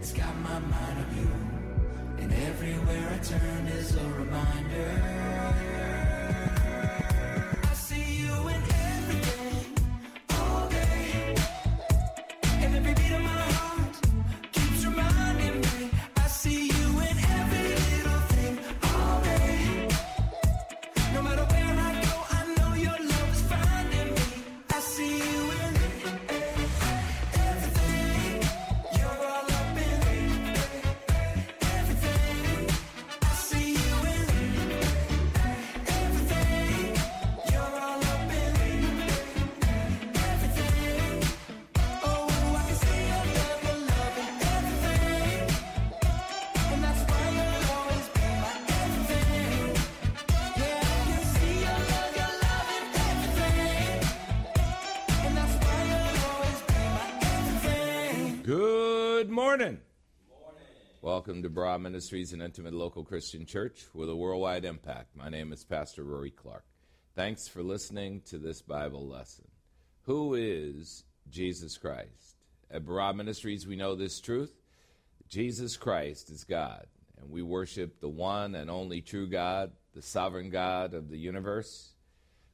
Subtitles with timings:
[0.00, 1.30] It's got my mind on you.
[2.22, 5.99] And everywhere I turn is a reminder.
[61.40, 65.16] Welcome to Barah Ministries, an intimate local Christian church with a worldwide impact.
[65.16, 66.66] My name is Pastor Rory Clark.
[67.14, 69.46] Thanks for listening to this Bible lesson.
[70.02, 72.44] Who is Jesus Christ?
[72.70, 74.52] At Barah Ministries, we know this truth
[75.30, 76.84] Jesus Christ is God,
[77.18, 81.94] and we worship the one and only true God, the sovereign God of the universe.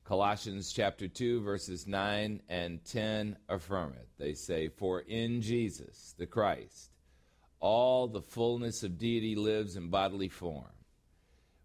[0.04, 4.06] Colossians chapter 2, verses 9 and 10 affirm it.
[4.16, 6.92] They say, For in Jesus, the Christ,
[7.60, 10.70] all the fullness of deity lives in bodily form.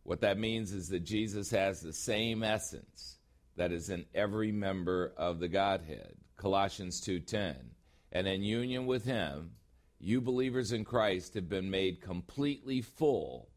[0.03, 3.19] What that means is that Jesus has the same essence
[3.55, 6.15] that is in every member of the Godhead.
[6.37, 7.75] Colossians 2:10.
[8.11, 9.51] And in union with him,
[9.99, 13.49] you believers in Christ have been made completely full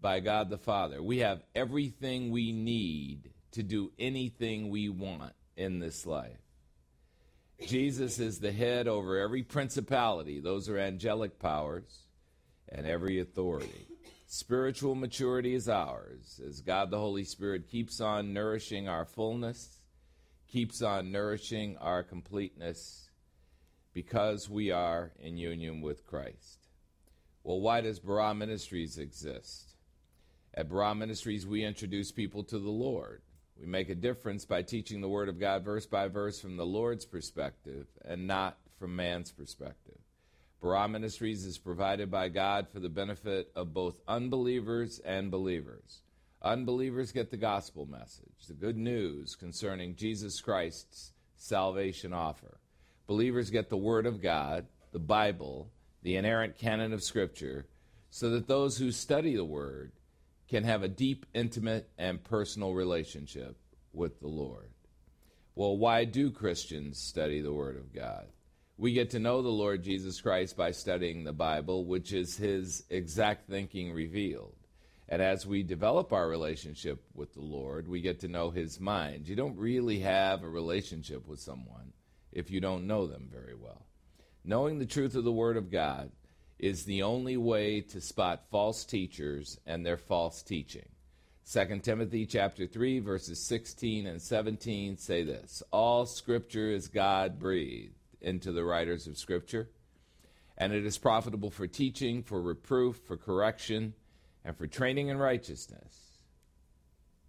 [0.00, 1.02] by God the Father.
[1.02, 6.41] We have everything we need to do anything we want in this life.
[7.66, 12.06] Jesus is the head over every principality, those are angelic powers,
[12.68, 13.86] and every authority.
[14.26, 19.80] Spiritual maturity is ours as God the Holy Spirit keeps on nourishing our fullness,
[20.48, 23.10] keeps on nourishing our completeness,
[23.92, 26.68] because we are in union with Christ.
[27.44, 29.74] Well, why does Barah Ministries exist?
[30.54, 33.22] At Barah Ministries, we introduce people to the Lord.
[33.58, 36.66] We make a difference by teaching the Word of God verse by verse from the
[36.66, 39.98] Lord's perspective and not from man's perspective.
[40.62, 46.02] Barah Ministries is provided by God for the benefit of both unbelievers and believers.
[46.40, 52.58] Unbelievers get the gospel message, the good news concerning Jesus Christ's salvation offer.
[53.06, 55.70] Believers get the Word of God, the Bible,
[56.02, 57.66] the inerrant canon of Scripture,
[58.10, 59.92] so that those who study the Word
[60.52, 63.56] can have a deep, intimate, and personal relationship
[63.94, 64.68] with the Lord.
[65.54, 68.26] Well, why do Christians study the Word of God?
[68.76, 72.84] We get to know the Lord Jesus Christ by studying the Bible, which is His
[72.90, 74.54] exact thinking revealed.
[75.08, 79.28] And as we develop our relationship with the Lord, we get to know His mind.
[79.28, 81.94] You don't really have a relationship with someone
[82.30, 83.86] if you don't know them very well.
[84.44, 86.10] Knowing the truth of the Word of God
[86.62, 90.88] is the only way to spot false teachers and their false teaching.
[91.50, 97.96] 2 Timothy chapter 3 verses 16 and 17 say this, all scripture is God breathed
[98.20, 99.68] into the writers of scripture,
[100.56, 103.94] and it is profitable for teaching, for reproof, for correction,
[104.44, 106.22] and for training in righteousness,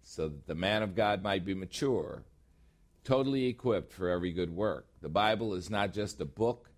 [0.04, 2.22] so that the man of God might be mature,
[3.02, 4.86] totally equipped for every good work.
[5.02, 6.70] The Bible is not just a book,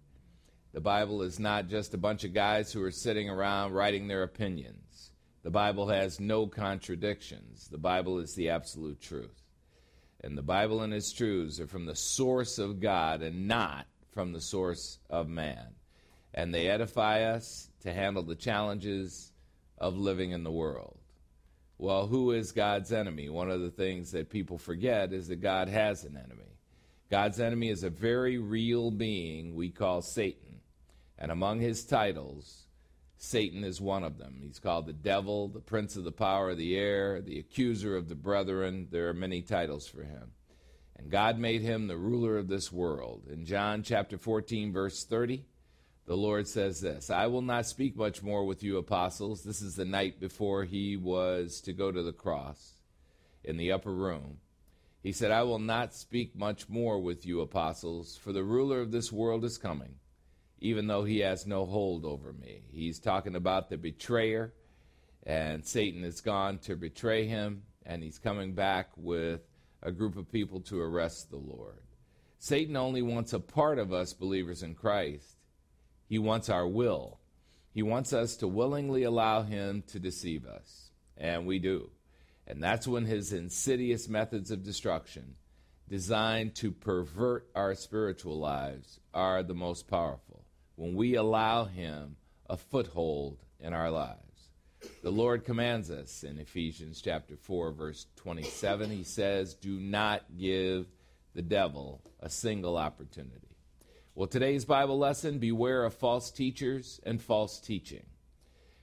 [0.76, 4.24] the Bible is not just a bunch of guys who are sitting around writing their
[4.24, 5.10] opinions.
[5.42, 7.68] The Bible has no contradictions.
[7.68, 9.42] The Bible is the absolute truth.
[10.22, 14.34] And the Bible and its truths are from the source of God and not from
[14.34, 15.76] the source of man.
[16.34, 19.32] And they edify us to handle the challenges
[19.78, 20.98] of living in the world.
[21.78, 23.30] Well, who is God's enemy?
[23.30, 26.58] One of the things that people forget is that God has an enemy.
[27.10, 30.45] God's enemy is a very real being we call Satan.
[31.18, 32.66] And among his titles,
[33.18, 34.40] Satan is one of them.
[34.42, 38.08] He's called the devil, the prince of the power of the air, the accuser of
[38.08, 38.88] the brethren.
[38.90, 40.32] There are many titles for him.
[40.96, 43.26] And God made him the ruler of this world.
[43.30, 45.44] In John chapter 14, verse 30,
[46.06, 49.42] the Lord says this I will not speak much more with you, apostles.
[49.42, 52.74] This is the night before he was to go to the cross
[53.42, 54.38] in the upper room.
[55.02, 58.90] He said, I will not speak much more with you, apostles, for the ruler of
[58.90, 59.96] this world is coming
[60.58, 62.62] even though he has no hold over me.
[62.70, 64.52] He's talking about the betrayer,
[65.24, 69.40] and Satan has gone to betray him, and he's coming back with
[69.82, 71.82] a group of people to arrest the Lord.
[72.38, 75.36] Satan only wants a part of us believers in Christ.
[76.08, 77.20] He wants our will.
[77.72, 81.90] He wants us to willingly allow him to deceive us, and we do.
[82.46, 85.34] And that's when his insidious methods of destruction,
[85.88, 90.25] designed to pervert our spiritual lives, are the most powerful.
[90.76, 92.16] When we allow him
[92.48, 94.20] a foothold in our lives.
[95.02, 100.86] The Lord commands us in Ephesians chapter 4 verse 27 he says do not give
[101.34, 103.56] the devil a single opportunity.
[104.14, 108.06] Well, today's Bible lesson beware of false teachers and false teaching.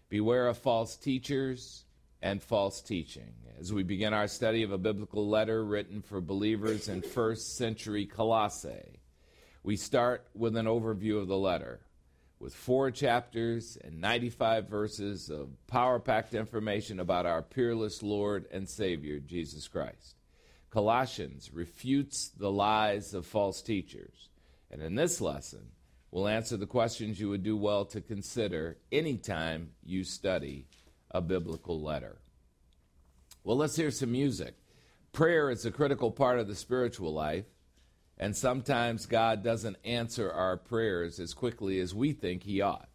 [0.09, 1.85] Beware of false teachers
[2.21, 3.33] and false teaching.
[3.59, 8.05] As we begin our study of a biblical letter written for believers in first century
[8.05, 8.99] Colossae,
[9.63, 11.80] we start with an overview of the letter
[12.39, 18.68] with four chapters and 95 verses of power packed information about our peerless Lord and
[18.68, 20.15] Savior, Jesus Christ.
[20.69, 24.30] Colossians refutes the lies of false teachers
[24.74, 25.68] and in this lesson,
[26.10, 30.65] we'll answer the questions you would do well to consider anytime you study
[31.12, 32.18] a biblical letter.
[33.44, 34.56] Well, let's hear some music.
[35.12, 37.45] Prayer is a critical part of the spiritual life,
[38.23, 42.87] and sometimes God doesn't answer our prayers as quickly as we think He ought.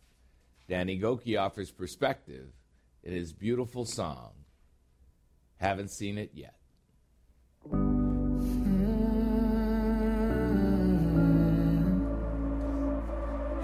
[0.71, 2.47] Danny Gokey offers perspective
[3.05, 4.31] in his beautiful song,
[5.59, 6.55] Haven't Seen It Yet.
[7.69, 7.99] Hmm.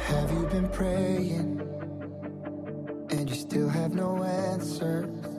[0.00, 1.60] Have you been praying
[3.08, 5.33] and you still have no answers?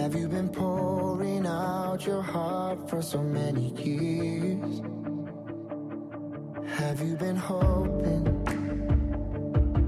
[0.00, 4.80] Have you been pouring out your heart for so many years?
[6.78, 8.24] Have you been hoping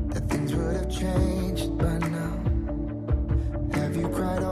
[0.08, 2.36] that things would have changed by now?
[3.72, 4.42] Have you cried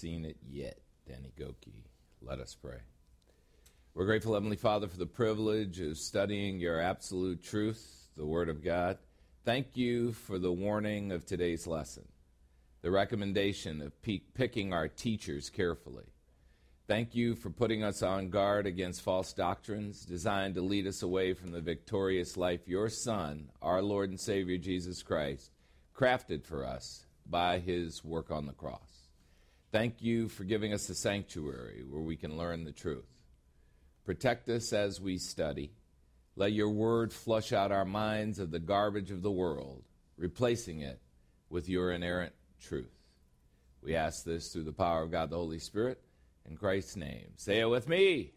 [0.00, 0.78] seen it yet.
[1.06, 1.84] Danny Gokey.
[2.22, 2.78] Let us pray.
[3.94, 8.64] We're grateful, Heavenly Father, for the privilege of studying your absolute truth, the Word of
[8.64, 8.96] God.
[9.44, 12.08] Thank you for the warning of today's lesson,
[12.80, 16.06] the recommendation of pe- picking our teachers carefully.
[16.86, 21.34] Thank you for putting us on guard against false doctrines designed to lead us away
[21.34, 25.50] from the victorious life your Son, our Lord and Savior Jesus Christ,
[25.94, 28.89] crafted for us by his work on the cross.
[29.72, 33.06] Thank you for giving us a sanctuary where we can learn the truth.
[34.04, 35.72] Protect us as we study.
[36.34, 39.84] Let your word flush out our minds of the garbage of the world,
[40.16, 41.00] replacing it
[41.50, 42.92] with your inerrant truth.
[43.82, 46.00] We ask this through the power of God the Holy Spirit
[46.48, 47.28] in Christ's name.
[47.36, 48.32] Say it with me.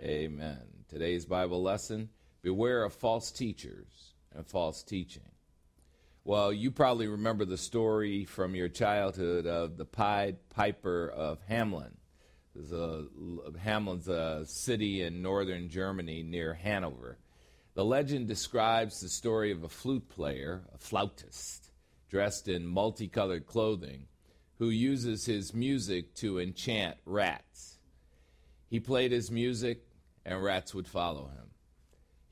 [0.00, 0.24] Amen.
[0.24, 0.62] Amen.
[0.88, 2.08] Today's Bible lesson
[2.42, 5.31] Beware of false teachers and false teaching.
[6.24, 11.94] Well, you probably remember the story from your childhood of the Pied Piper of Hamelin.
[12.54, 13.06] There's a,
[13.58, 17.18] Hamelin's a city in northern Germany near Hanover.
[17.74, 21.72] The legend describes the story of a flute player, a flautist,
[22.08, 24.06] dressed in multicolored clothing,
[24.58, 27.78] who uses his music to enchant rats.
[28.68, 29.88] He played his music,
[30.24, 31.51] and rats would follow him.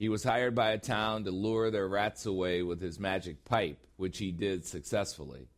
[0.01, 3.87] He was hired by a town to lure their rats away with his magic pipe,
[3.99, 5.49] which he did successfully.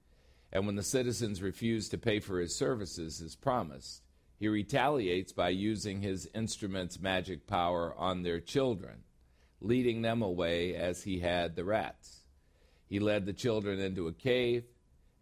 [0.53, 4.03] And when the citizens refused to pay for his services as promised,
[4.41, 9.05] he retaliates by using his instrument's magic power on their children,
[9.61, 12.23] leading them away as he had the rats.
[12.89, 14.65] He led the children into a cave,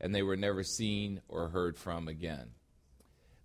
[0.00, 2.52] and they were never seen or heard from again.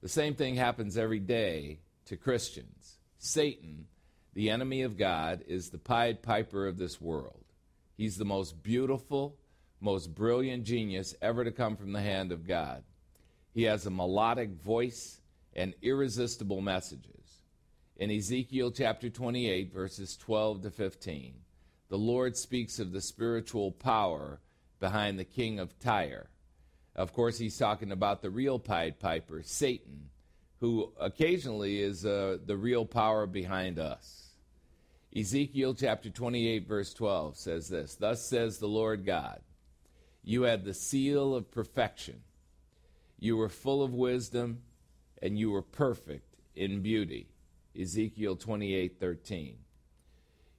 [0.01, 2.95] The same thing happens every day to Christians.
[3.17, 3.87] Satan
[4.35, 7.45] the enemy of God is the Pied Piper of this world.
[7.95, 9.37] He's the most beautiful,
[9.79, 12.83] most brilliant genius ever to come from the hand of God.
[13.53, 15.21] He has a melodic voice
[15.53, 17.43] and irresistible messages.
[17.95, 21.35] In Ezekiel chapter 28, verses 12 to 15,
[21.87, 24.41] the Lord speaks of the spiritual power
[24.81, 26.29] behind the king of Tyre.
[26.93, 30.09] Of course, he's talking about the real Pied Piper, Satan,
[30.59, 34.24] who occasionally is uh, the real power behind us.
[35.15, 39.39] Ezekiel chapter 28, verse 12 says this Thus says the Lord God,
[40.23, 42.21] You had the seal of perfection.
[43.17, 44.61] You were full of wisdom,
[45.21, 47.29] and you were perfect in beauty.
[47.79, 49.57] Ezekiel 28, 13.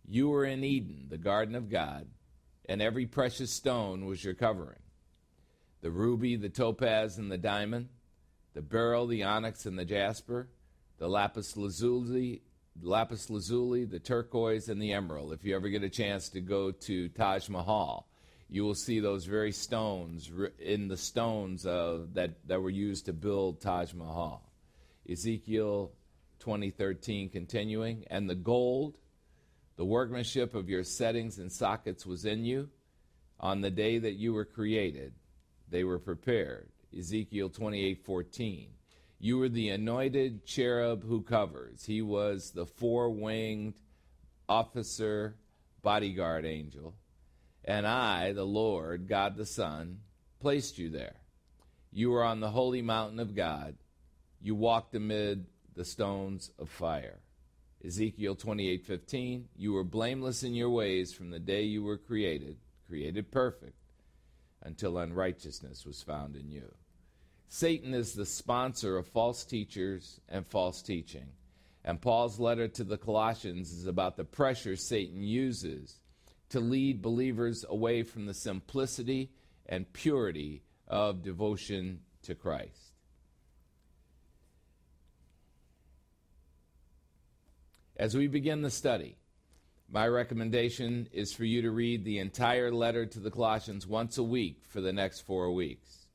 [0.08, 2.06] You were in Eden, the garden of God,
[2.66, 4.78] and every precious stone was your covering
[5.82, 7.88] the ruby, the topaz, and the diamond,
[8.54, 10.48] the beryl, the onyx, and the jasper,
[10.98, 12.42] the lapis lazuli,
[12.82, 15.32] lapis lazuli, the turquoise, and the emerald.
[15.32, 18.06] If you ever get a chance to go to Taj Mahal,
[18.48, 23.12] you will see those very stones in the stones uh, that, that were used to
[23.12, 24.42] build Taj Mahal.
[25.10, 25.92] Ezekiel
[26.40, 28.96] 2013 continuing, and the gold,
[29.76, 32.68] the workmanship of your settings and sockets was in you
[33.40, 35.12] on the day that you were created.
[35.68, 36.68] They were prepared.
[36.96, 38.75] Ezekiel 28:14.
[39.18, 41.84] You were the anointed cherub who covers.
[41.84, 43.80] He was the four winged
[44.48, 45.36] officer,
[45.82, 46.94] bodyguard angel.
[47.64, 50.00] And I, the Lord, God the Son,
[50.40, 51.16] placed you there.
[51.92, 53.76] You were on the holy mountain of God.
[54.40, 57.20] You walked amid the stones of fire.
[57.84, 63.30] Ezekiel 28:15 You were blameless in your ways from the day you were created, created
[63.30, 63.78] perfect,
[64.62, 66.74] until unrighteousness was found in you.
[67.48, 71.26] Satan is the sponsor of false teachers and false teaching.
[71.84, 76.00] And Paul's letter to the Colossians is about the pressure Satan uses
[76.48, 79.30] to lead believers away from the simplicity
[79.66, 82.92] and purity of devotion to Christ.
[87.96, 89.16] As we begin the study,
[89.88, 94.22] my recommendation is for you to read the entire letter to the Colossians once a
[94.22, 96.05] week for the next four weeks.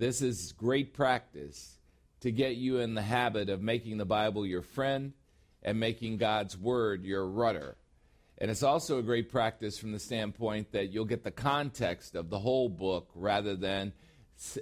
[0.00, 1.76] This is great practice
[2.20, 5.12] to get you in the habit of making the Bible your friend
[5.62, 7.76] and making God's Word your rudder.
[8.38, 12.30] And it's also a great practice from the standpoint that you'll get the context of
[12.30, 13.92] the whole book rather than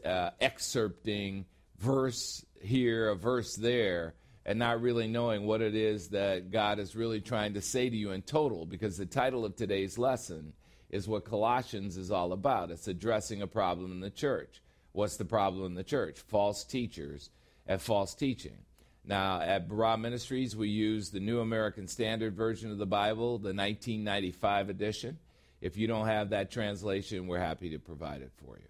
[0.05, 1.45] uh, excerpting
[1.79, 4.15] verse here, a verse there,
[4.45, 7.97] and not really knowing what it is that God is really trying to say to
[7.97, 8.67] you in total.
[8.67, 10.53] Because the title of today's lesson
[10.91, 14.61] is what Colossians is all about it's addressing a problem in the church.
[14.93, 16.19] What's the problem in the church?
[16.19, 17.31] False teachers
[17.67, 18.59] and false teaching.
[19.05, 23.55] Now, at Barah Ministries, we use the New American Standard Version of the Bible, the
[23.55, 25.19] 1995 edition.
[25.61, 28.69] If you don't have that translation, we're happy to provide it for you.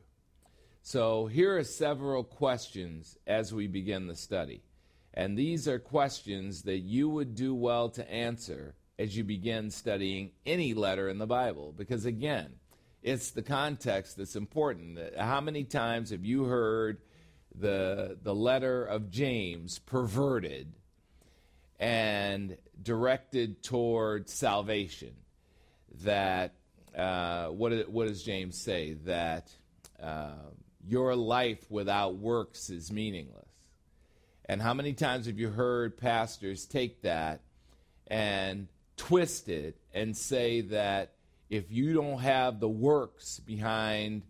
[0.82, 4.62] So here are several questions as we begin the study.
[5.12, 10.30] And these are questions that you would do well to answer as you begin studying
[10.46, 11.74] any letter in the Bible.
[11.76, 12.52] Because again,
[13.02, 14.98] it's the context that's important.
[15.16, 16.98] How many times have you heard
[17.54, 20.72] the, the letter of James perverted
[21.78, 25.14] and directed toward salvation?
[26.02, 26.54] That,
[26.96, 28.94] uh, what, what does James say?
[29.04, 29.50] That
[30.02, 30.32] uh,
[30.86, 33.44] your life without works is meaningless.
[34.44, 37.42] And how many times have you heard pastors take that
[38.06, 41.12] and twist it and say that
[41.50, 44.22] if you don't have the works behind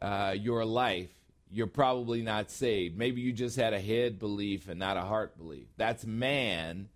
[0.00, 1.10] uh, your life,
[1.50, 2.96] you're probably not saved.
[2.96, 5.66] Maybe you just had a head belief and not a heart belief.
[5.76, 6.88] That's man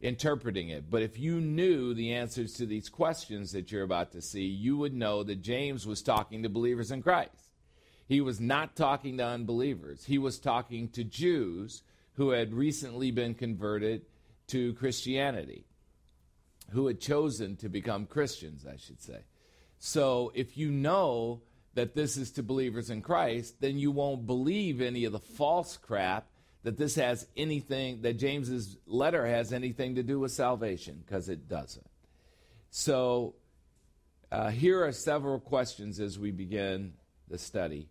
[0.00, 0.90] interpreting it.
[0.90, 4.76] But if you knew the answers to these questions that you're about to see, you
[4.76, 7.50] would know that James was talking to believers in Christ.
[8.08, 11.82] He was not talking to unbelievers, he was talking to Jews
[12.14, 14.02] who had recently been converted
[14.48, 15.66] to Christianity,
[16.70, 19.20] who had chosen to become Christians, I should say.
[19.78, 21.42] So if you know
[21.74, 25.76] that this is to believers in Christ, then you won't believe any of the false
[25.76, 26.26] crap
[26.62, 31.48] that this has anything, that James's letter has anything to do with salvation, because it
[31.48, 31.86] doesn't.
[32.70, 33.34] So
[34.32, 36.94] uh, here are several questions as we begin
[37.28, 37.88] the study.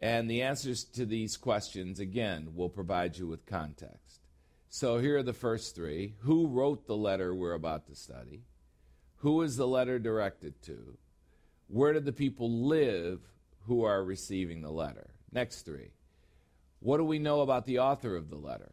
[0.00, 4.03] And the answers to these questions, again, will provide you with context.
[4.74, 8.42] So here are the first three Who wrote the letter we're about to study?
[9.18, 10.98] Who is the letter directed to?
[11.68, 13.20] Where did the people live
[13.66, 15.10] who are receiving the letter?
[15.30, 15.92] Next three.
[16.80, 18.72] What do we know about the author of the letter?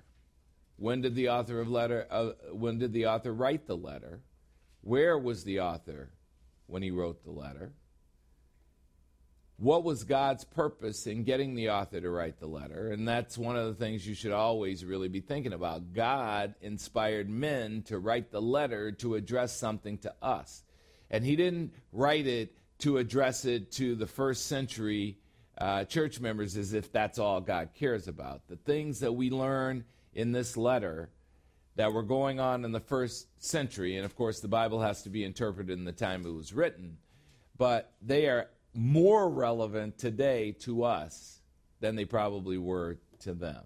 [0.77, 4.21] When did the author of letter uh, when did the author write the letter?
[4.81, 6.09] Where was the author
[6.65, 7.73] when he wrote the letter?
[9.61, 12.91] What was God's purpose in getting the author to write the letter?
[12.91, 15.93] And that's one of the things you should always really be thinking about.
[15.93, 20.63] God inspired men to write the letter to address something to us.
[21.11, 25.19] And he didn't write it to address it to the first century
[25.59, 28.47] uh, church members as if that's all God cares about.
[28.47, 29.83] The things that we learn
[30.15, 31.11] in this letter
[31.75, 35.11] that were going on in the first century, and of course the Bible has to
[35.11, 36.97] be interpreted in the time it was written,
[37.59, 41.41] but they are more relevant today to us
[41.79, 43.63] than they probably were to them.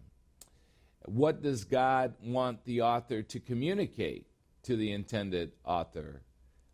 [1.05, 4.25] What does God want the author to communicate
[4.63, 6.21] to the intended author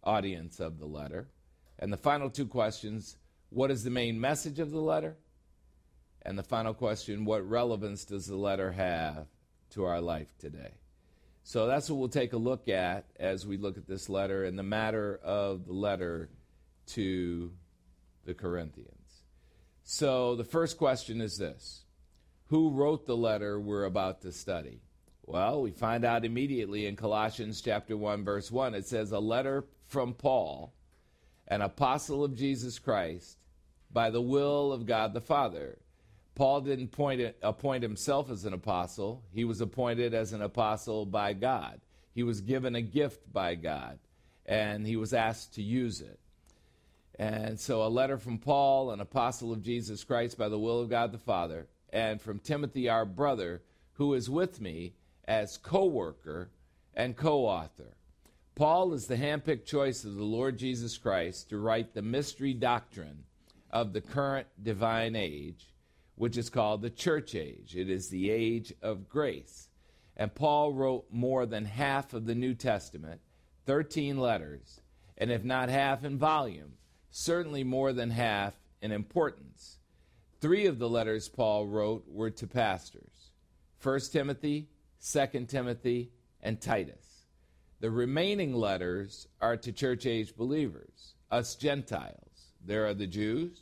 [0.04, 1.28] audience of the letter?
[1.80, 3.18] And the final two questions
[3.50, 5.18] what is the main message of the letter?
[6.22, 9.28] And the final question what relevance does the letter have
[9.72, 10.72] to our life today?
[11.44, 14.58] So that's what we'll take a look at as we look at this letter and
[14.58, 16.30] the matter of the letter
[16.88, 17.52] to
[18.26, 19.24] the Corinthians.
[19.84, 21.84] So the first question is this
[22.48, 24.82] Who wrote the letter we're about to study?
[25.26, 29.66] Well, we find out immediately in Colossians chapter 1 verse 1 it says a letter
[29.88, 30.74] from Paul,
[31.48, 33.38] an apostle of Jesus Christ,
[33.92, 35.78] by the will of God the Father.
[36.36, 39.24] Paul didn't point, appoint himself as an apostle.
[39.34, 41.82] He was appointed as an apostle by God.
[42.14, 44.00] He was given a gift by God,
[44.46, 46.21] and he was asked to use it.
[47.22, 50.90] And so, a letter from Paul, an apostle of Jesus Christ by the will of
[50.90, 53.62] God the Father, and from Timothy, our brother,
[53.94, 56.50] who is with me as co worker
[56.96, 57.96] and co author.
[58.56, 63.26] Paul is the handpicked choice of the Lord Jesus Christ to write the mystery doctrine
[63.70, 65.76] of the current divine age,
[66.16, 67.76] which is called the church age.
[67.76, 69.70] It is the age of grace.
[70.18, 73.22] And Paul wrote more than half of the New Testament,
[73.68, 74.82] 13 letters,
[75.20, 76.74] and if not half in volume,
[77.12, 79.78] certainly more than half in importance.
[80.40, 83.32] Three of the letters Paul wrote were to pastors
[83.84, 84.68] 1 Timothy,
[85.12, 87.26] 2 Timothy, and Titus.
[87.80, 92.54] The remaining letters are to church age believers, us Gentiles.
[92.64, 93.60] There are the Jews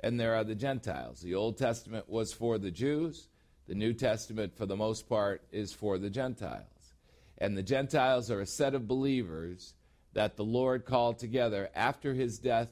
[0.00, 1.20] and there are the Gentiles.
[1.20, 3.28] The Old Testament was for the Jews,
[3.68, 6.94] the New Testament, for the most part, is for the Gentiles.
[7.38, 9.74] And the Gentiles are a set of believers
[10.12, 12.68] that the Lord called together after his death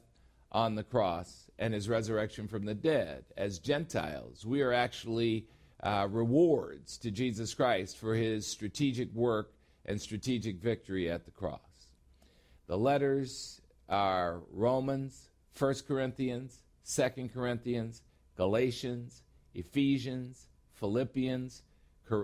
[0.52, 3.24] on the cross and his resurrection from the dead.
[3.36, 5.46] As Gentiles, we are actually
[5.82, 9.52] uh, rewards to Jesus Christ for his strategic work
[9.84, 11.60] and strategic victory at the cross.
[12.66, 18.02] The letters are Romans, 1 Corinthians, 2 Corinthians,
[18.36, 19.22] Galatians,
[19.54, 21.62] Ephesians, Philippians,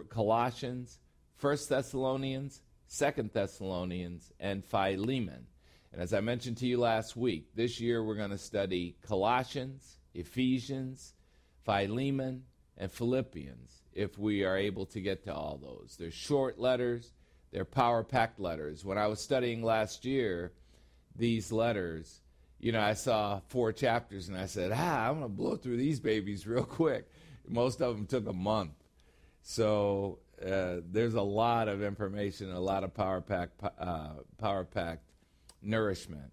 [0.09, 0.99] Colossians,
[1.41, 2.63] 1 Thessalonians,
[2.97, 5.47] 2 Thessalonians, and Philemon.
[5.95, 9.99] And as I mentioned to you last week, this year we're going to study Colossians,
[10.13, 11.15] Ephesians,
[11.65, 12.43] Philemon,
[12.77, 15.95] and Philippians if we are able to get to all those.
[15.97, 17.13] They're short letters,
[17.53, 18.85] they're power packed letters.
[18.85, 20.51] When I was studying last year,
[21.15, 22.23] these letters,
[22.59, 25.77] you know, I saw four chapters and I said, ah, I'm going to blow through
[25.77, 27.09] these babies real quick.
[27.47, 28.73] Most of them took a month.
[29.43, 35.14] So uh, there's a lot of information, a lot of power packed, uh, power packed
[35.65, 36.33] nourishment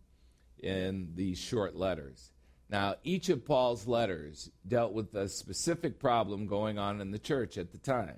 [0.60, 2.32] in these short letters.
[2.70, 7.58] Now, each of Paul's letters dealt with a specific problem going on in the church
[7.58, 8.18] at the time.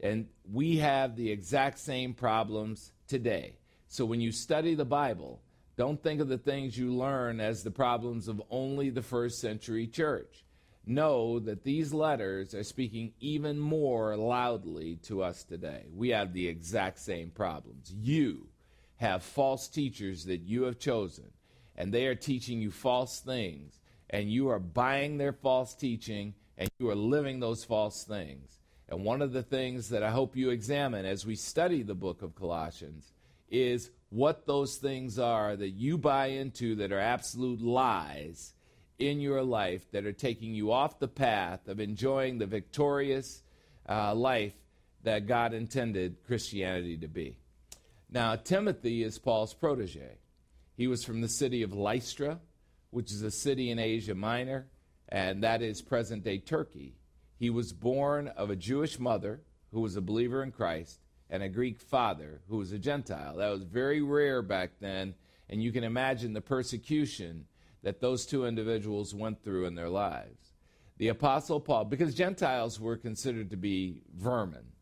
[0.00, 3.58] And we have the exact same problems today.
[3.88, 5.40] So when you study the Bible,
[5.76, 9.86] don't think of the things you learn as the problems of only the first century
[9.86, 10.44] church.
[10.84, 15.86] Know that these letters are speaking even more loudly to us today.
[15.92, 17.92] We have the exact same problems.
[17.92, 18.48] You
[18.96, 21.30] have false teachers that you have chosen
[21.76, 23.80] and they are teaching you false things,
[24.10, 28.58] and you are buying their false teaching, and you are living those false things.
[28.88, 32.22] And one of the things that I hope you examine as we study the book
[32.22, 33.12] of Colossians
[33.50, 38.54] is what those things are that you buy into that are absolute lies
[38.98, 43.42] in your life that are taking you off the path of enjoying the victorious
[43.88, 44.54] uh, life
[45.02, 47.36] that God intended Christianity to be.
[48.10, 50.18] Now, Timothy is Paul's protege.
[50.76, 52.40] He was from the city of Lystra,
[52.90, 54.68] which is a city in Asia Minor,
[55.08, 56.94] and that is present day Turkey.
[57.38, 59.42] He was born of a Jewish mother
[59.72, 63.36] who was a believer in Christ and a Greek father who was a Gentile.
[63.36, 65.14] That was very rare back then,
[65.50, 67.46] and you can imagine the persecution
[67.82, 70.54] that those two individuals went through in their lives.
[70.98, 74.72] The Apostle Paul, because Gentiles were considered to be vermin,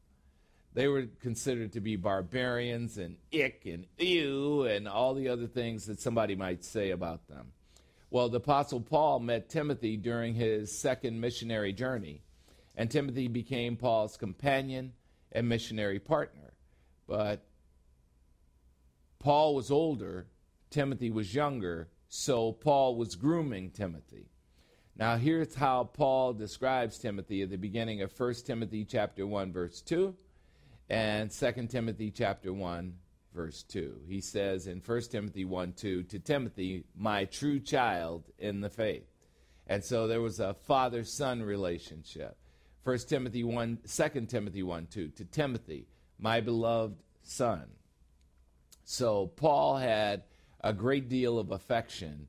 [0.75, 5.87] they were considered to be barbarians and ick and ew and all the other things
[5.87, 7.53] that somebody might say about them.
[8.11, 12.23] Well, the Apostle Paul met Timothy during his second missionary journey,
[12.77, 14.93] and Timothy became Paul's companion
[15.33, 16.53] and missionary partner.
[17.07, 17.45] But
[19.19, 20.27] Paul was older,
[20.71, 24.27] Timothy was younger, so Paul was grooming Timothy.
[24.97, 29.81] Now here's how Paul describes Timothy at the beginning of 1 Timothy chapter 1 verse
[29.81, 30.15] 2
[30.89, 32.95] and 2 Timothy chapter 1
[33.35, 34.03] verse 2.
[34.07, 39.11] He says in 1 Timothy 1 2 to Timothy, my true child in the faith.
[39.67, 42.37] And so there was a father son relationship.
[42.85, 47.65] 1 Timothy 1 2 Timothy 1 2 to Timothy, my beloved son.
[48.85, 50.25] So Paul had
[50.61, 52.29] a great deal of affection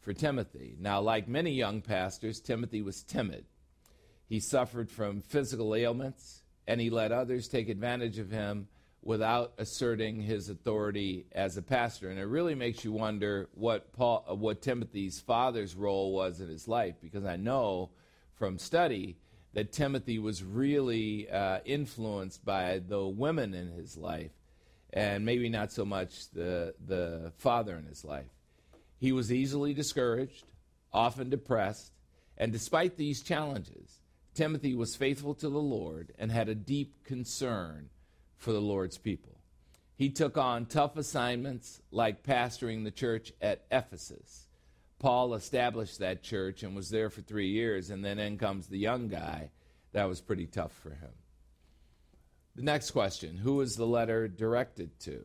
[0.00, 0.76] for Timothy.
[0.80, 3.44] Now, like many young pastors, Timothy was timid.
[4.26, 8.68] He suffered from physical ailments and he let others take advantage of him
[9.02, 12.10] without asserting his authority as a pastor.
[12.10, 16.68] And it really makes you wonder what Paul, what Timothy's father's role was in his
[16.68, 17.90] life, because I know
[18.34, 19.16] from study
[19.52, 24.30] that Timothy was really uh, influenced by the women in his life,
[24.92, 28.28] and maybe not so much the the father in his life.
[28.98, 30.44] He was easily discouraged,
[30.92, 31.92] often depressed,
[32.36, 33.99] and despite these challenges,
[34.40, 37.90] Timothy was faithful to the Lord and had a deep concern
[38.38, 39.36] for the Lord's people.
[39.96, 44.48] He took on tough assignments like pastoring the church at Ephesus.
[44.98, 48.78] Paul established that church and was there for three years, and then in comes the
[48.78, 49.50] young guy.
[49.92, 51.12] That was pretty tough for him.
[52.56, 55.20] The next question Who is the letter directed to?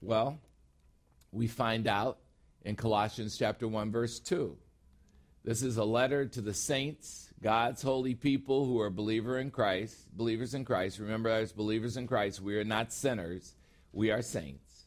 [0.00, 0.38] Well,
[1.32, 2.18] we find out
[2.64, 4.56] in Colossians chapter 1 verse 2.
[5.42, 10.06] This is a letter to the saints God's holy people who are believer in Christ,
[10.16, 10.98] believers in Christ.
[10.98, 13.54] Remember, as believers in Christ, we are not sinners,
[13.92, 14.86] we are saints.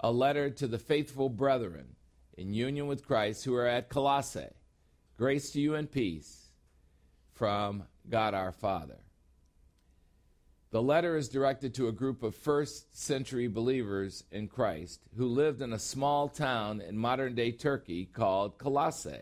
[0.00, 1.96] A letter to the faithful brethren
[2.36, 4.46] in union with Christ who are at Colossae.
[5.16, 6.48] Grace to you and peace
[7.32, 8.98] from God our Father.
[10.70, 15.60] The letter is directed to a group of first century believers in Christ who lived
[15.60, 19.20] in a small town in modern day Turkey called Colossae.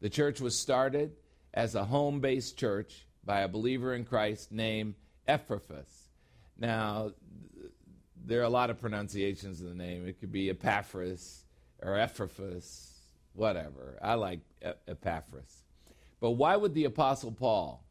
[0.00, 1.12] The church was started
[1.58, 4.94] as a home based church by a believer in Christ named
[5.26, 6.08] Epaphras.
[6.56, 7.10] Now,
[8.24, 10.06] there are a lot of pronunciations of the name.
[10.06, 11.42] It could be Epaphras
[11.82, 12.92] or Epaphras,
[13.32, 13.98] whatever.
[14.00, 14.38] I like
[14.86, 15.64] Epaphras.
[16.20, 17.84] But why would the Apostle Paul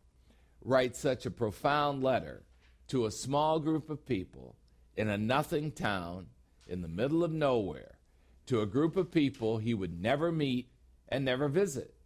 [0.63, 2.43] write such a profound letter
[2.87, 4.55] to a small group of people
[4.95, 6.27] in a nothing town
[6.67, 7.97] in the middle of nowhere
[8.45, 10.71] to a group of people he would never meet
[11.09, 11.96] and never visit?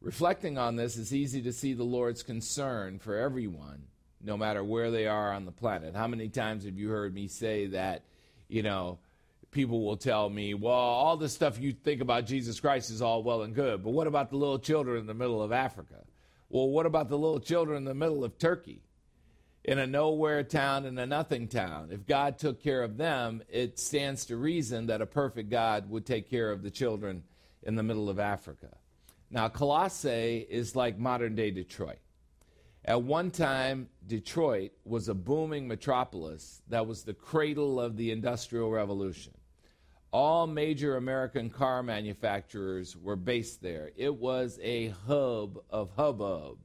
[0.00, 3.84] Reflecting on this, it's easy to see the Lord's concern for everyone,
[4.22, 5.96] no matter where they are on the planet.
[5.96, 8.02] How many times have you heard me say that,
[8.48, 8.98] you know,
[9.50, 13.22] people will tell me, well, all the stuff you think about Jesus Christ is all
[13.22, 16.04] well and good, but what about the little children in the middle of Africa?
[16.50, 18.82] Well, what about the little children in the middle of Turkey?
[19.64, 21.88] In a nowhere town, in a nothing town.
[21.90, 26.06] If God took care of them, it stands to reason that a perfect God would
[26.06, 27.24] take care of the children
[27.64, 28.68] in the middle of Africa.
[29.30, 31.98] Now, Colossae is like modern day Detroit.
[32.84, 38.70] At one time, Detroit was a booming metropolis that was the cradle of the Industrial
[38.70, 39.32] Revolution.
[40.12, 43.90] All major American car manufacturers were based there.
[43.96, 46.58] It was a hub of hubbub.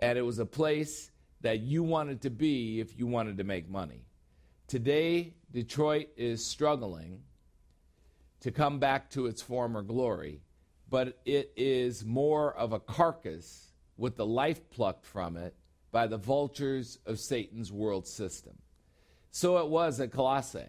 [0.00, 3.70] And it was a place that you wanted to be if you wanted to make
[3.70, 4.04] money.
[4.66, 7.20] Today, Detroit is struggling
[8.40, 10.40] to come back to its former glory,
[10.88, 15.54] but it is more of a carcass with the life plucked from it
[15.90, 18.58] by the vultures of Satan's world system.
[19.30, 20.68] So it was at Colossae.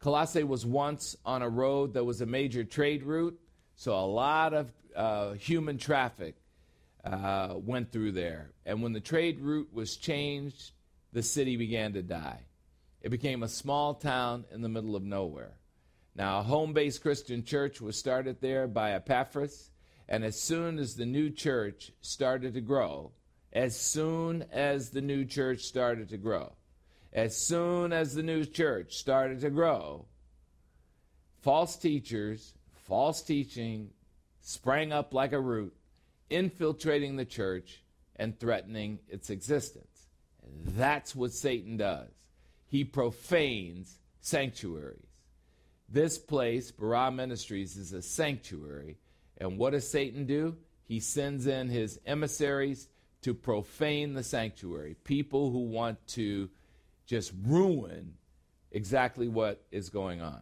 [0.00, 3.38] Colossae was once on a road that was a major trade route,
[3.74, 6.36] so a lot of uh, human traffic
[7.04, 8.52] uh, went through there.
[8.64, 10.72] And when the trade route was changed,
[11.12, 12.40] the city began to die.
[13.00, 15.57] It became a small town in the middle of nowhere.
[16.18, 19.70] Now, a home based Christian church was started there by Epaphras,
[20.08, 23.12] and as soon as the new church started to grow,
[23.52, 26.54] as soon as the new church started to grow,
[27.12, 30.06] as soon as the new church started to grow,
[31.40, 32.52] false teachers,
[32.88, 33.90] false teaching
[34.40, 35.72] sprang up like a root,
[36.30, 37.84] infiltrating the church
[38.16, 40.08] and threatening its existence.
[40.64, 42.10] That's what Satan does.
[42.66, 45.07] He profanes sanctuaries.
[45.88, 48.98] This place, Barah Ministries, is a sanctuary.
[49.38, 50.56] And what does Satan do?
[50.84, 52.88] He sends in his emissaries
[53.22, 56.50] to profane the sanctuary, people who want to
[57.06, 58.14] just ruin
[58.70, 60.40] exactly what is going on.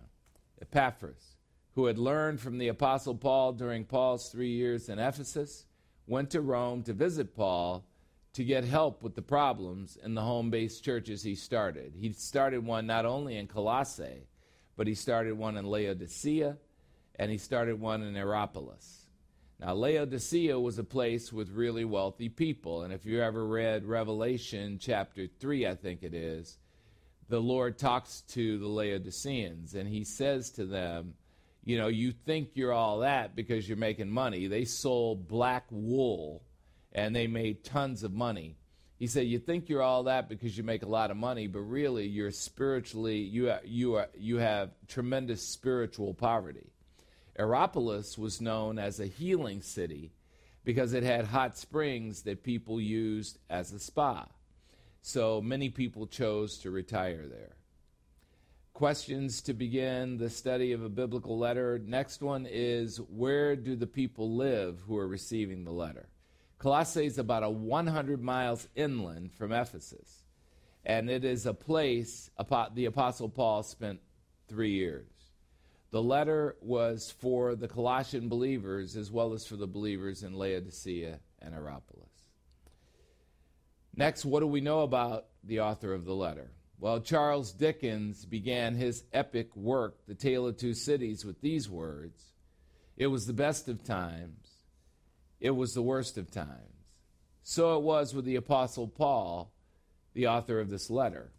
[0.61, 1.37] Epaphras,
[1.75, 5.65] who had learned from the Apostle Paul during Paul's three years in Ephesus,
[6.07, 7.85] went to Rome to visit Paul
[8.33, 11.95] to get help with the problems in the home based churches he started.
[11.97, 14.27] He started one not only in Colossae,
[14.77, 16.57] but he started one in Laodicea
[17.19, 19.07] and he started one in Hierapolis.
[19.59, 22.83] Now, Laodicea was a place with really wealthy people.
[22.83, 26.59] And if you ever read Revelation chapter 3, I think it is,
[27.29, 31.15] the Lord talks to the Laodiceans and he says to them,
[31.65, 34.47] You know, you think you're all that because you're making money.
[34.47, 36.43] They sold black wool
[36.93, 38.57] and they made tons of money.
[38.99, 41.61] He said, You think you're all that because you make a lot of money, but
[41.61, 46.73] really you're spiritually, you, are, you, are, you have tremendous spiritual poverty.
[47.37, 50.13] Hierapolis was known as a healing city
[50.65, 54.27] because it had hot springs that people used as a spa.
[55.03, 57.55] So many people chose to retire there.
[58.73, 61.79] Questions to begin the study of a biblical letter.
[61.79, 66.09] Next one is Where do the people live who are receiving the letter?
[66.59, 70.25] Colossae is about a 100 miles inland from Ephesus,
[70.85, 72.31] and it is a place
[72.75, 74.01] the Apostle Paul spent
[74.49, 75.11] three years.
[75.91, 81.21] The letter was for the Colossian believers as well as for the believers in Laodicea
[81.41, 82.11] and Hierapolis.
[83.95, 86.51] Next, what do we know about the author of the letter?
[86.79, 92.23] Well, Charles Dickens began his epic work, The Tale of Two Cities, with these words
[92.97, 94.46] It was the best of times,
[95.41, 96.77] it was the worst of times.
[97.43, 99.53] So it was with the Apostle Paul,
[100.15, 101.33] the author of this letter.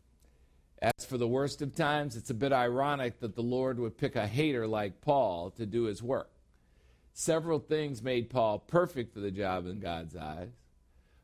[0.82, 4.16] As for the worst of times, it's a bit ironic that the Lord would pick
[4.16, 6.32] a hater like Paul to do his work.
[7.14, 10.52] Several things made Paul perfect for the job in God's eyes.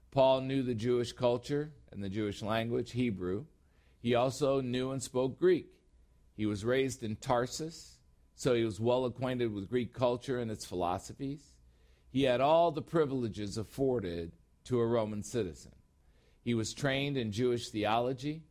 [0.10, 3.46] Paul knew the Jewish culture and the Jewish language, Hebrew.
[4.02, 5.68] He also knew and spoke Greek.
[6.36, 8.00] He was raised in Tarsus,
[8.36, 11.53] so he was well acquainted with Greek culture and its philosophies.
[12.14, 14.32] He had all the privileges afforded
[14.66, 15.74] to a Roman citizen.
[16.46, 18.44] He was trained in Jewish theology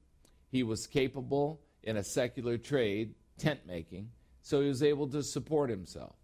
[0.52, 4.10] he was capable in a secular trade, tent making,
[4.42, 6.14] so he was able to support himself.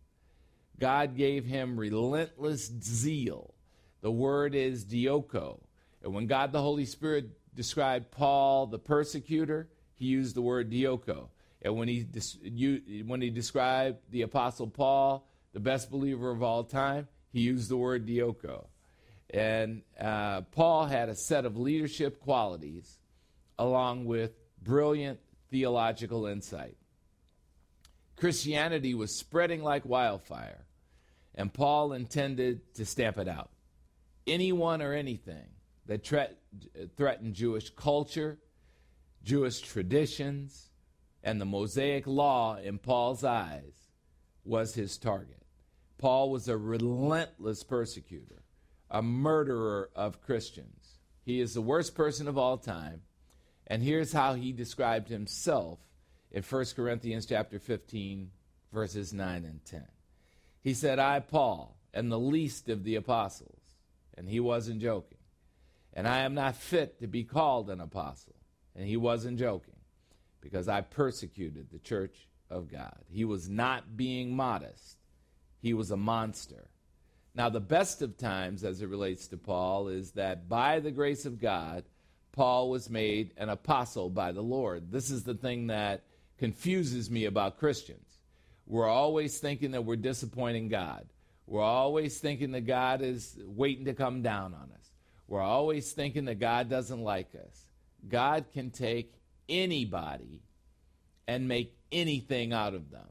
[0.79, 3.55] God gave him relentless zeal.
[4.03, 5.61] The word is dioko.
[6.03, 11.29] And when God the Holy Spirit described Paul the persecutor, he used the word dioko.
[11.62, 17.09] And when he, when he described the Apostle Paul, the best believer of all time,
[17.33, 18.67] he used the word dioko.
[19.31, 22.99] And uh, Paul had a set of leadership qualities
[23.59, 26.77] along with brilliant theological insight.
[28.17, 30.64] Christianity was spreading like wildfire,
[31.35, 33.51] and Paul intended to stamp it out.
[34.27, 35.47] Anyone or anything
[35.87, 36.37] that tre-
[36.97, 38.38] threatened Jewish culture,
[39.23, 40.71] Jewish traditions,
[41.23, 43.75] And the Mosaic law, in Paul's eyes,
[44.45, 45.38] was his target.
[45.99, 48.43] Paul was a relentless persecutor,
[48.91, 50.99] a murderer of Christians.
[51.25, 53.03] He is the worst person of all time.
[53.67, 55.81] And here's how he described himself
[56.31, 58.31] in 1 Corinthians chapter 15
[58.73, 59.87] verses 9 and 10.
[60.61, 63.77] He said, "I Paul am the least of the apostles."
[64.15, 65.19] And he wasn't joking.
[65.93, 68.37] "And I am not fit to be called an apostle."
[68.75, 69.81] And he wasn't joking
[70.41, 73.05] because I persecuted the church of God.
[73.09, 74.98] He was not being modest.
[75.61, 76.68] He was a monster.
[77.35, 81.25] Now, the best of times as it relates to Paul is that by the grace
[81.25, 81.85] of God,
[82.33, 84.90] Paul was made an apostle by the Lord.
[84.90, 86.03] This is the thing that
[86.38, 88.18] confuses me about Christians.
[88.66, 91.07] We're always thinking that we're disappointing God.
[91.47, 94.90] We're always thinking that God is waiting to come down on us.
[95.27, 97.62] We're always thinking that God doesn't like us.
[98.09, 99.14] God can take
[99.49, 100.42] anybody
[101.27, 103.09] and make anything out of them.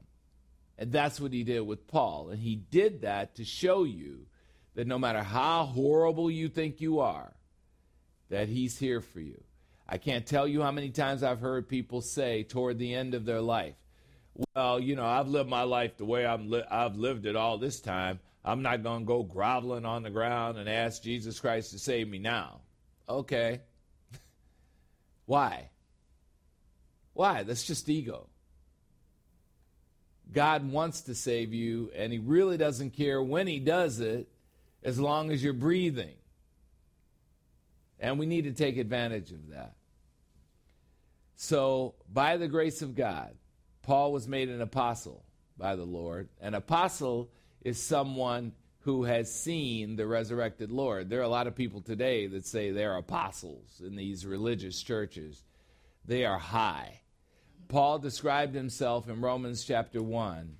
[0.78, 2.30] And that's what he did with Paul.
[2.30, 4.26] And he did that to show you
[4.74, 7.34] that no matter how horrible you think you are,
[8.30, 9.42] that he's here for you.
[9.88, 13.24] I can't tell you how many times I've heard people say toward the end of
[13.24, 13.74] their life,
[14.54, 17.58] well, you know, I've lived my life the way I'm li- I've lived it all
[17.58, 18.20] this time.
[18.44, 22.08] I'm not going to go groveling on the ground and ask Jesus Christ to save
[22.08, 22.60] me now.
[23.08, 23.62] Okay.
[25.26, 25.70] Why?
[27.14, 27.42] Why?
[27.42, 28.27] That's just ego.
[30.32, 34.28] God wants to save you, and He really doesn't care when He does it
[34.82, 36.14] as long as you're breathing.
[38.00, 39.74] And we need to take advantage of that.
[41.36, 43.34] So, by the grace of God,
[43.82, 45.24] Paul was made an apostle
[45.56, 46.28] by the Lord.
[46.40, 47.30] An apostle
[47.62, 51.10] is someone who has seen the resurrected Lord.
[51.10, 55.44] There are a lot of people today that say they're apostles in these religious churches.
[56.04, 57.00] They are high.
[57.68, 60.56] Paul described himself in Romans chapter 1,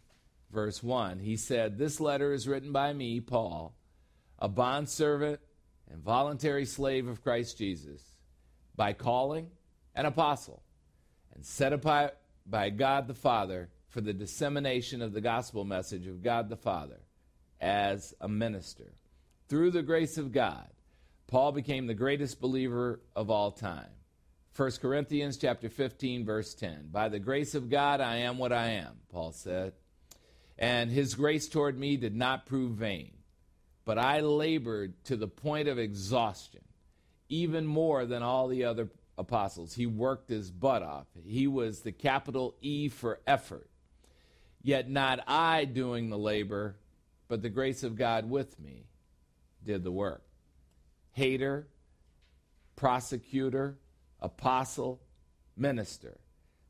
[0.52, 1.20] verse 1.
[1.20, 3.74] He said, This letter is written by me, Paul,
[4.38, 5.40] a bondservant
[5.90, 8.02] and voluntary slave of Christ Jesus,
[8.76, 9.50] by calling
[9.94, 10.62] an apostle,
[11.34, 16.22] and set apart by God the Father for the dissemination of the gospel message of
[16.22, 17.00] God the Father
[17.58, 18.92] as a minister.
[19.48, 20.68] Through the grace of God,
[21.26, 23.97] Paul became the greatest believer of all time.
[24.58, 26.88] 1 Corinthians chapter 15 verse 10.
[26.90, 29.72] By the grace of God I am what I am, Paul said.
[30.58, 33.12] And his grace toward me did not prove vain,
[33.84, 36.64] but I labored to the point of exhaustion,
[37.28, 39.74] even more than all the other apostles.
[39.74, 41.06] He worked his butt off.
[41.24, 43.70] He was the capital E for effort.
[44.60, 46.74] Yet not I doing the labor,
[47.28, 48.86] but the grace of God with me
[49.64, 50.24] did the work.
[51.12, 51.68] Hater,
[52.74, 53.78] prosecutor,
[54.20, 55.00] apostle,
[55.56, 56.18] minister.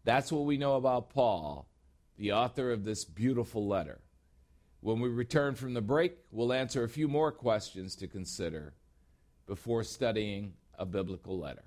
[0.04, 1.68] That's what we know about Paul,
[2.16, 4.00] the author of this beautiful letter.
[4.80, 8.74] When we return from the break, we'll answer a few more questions to consider
[9.46, 11.64] before studying a biblical letter.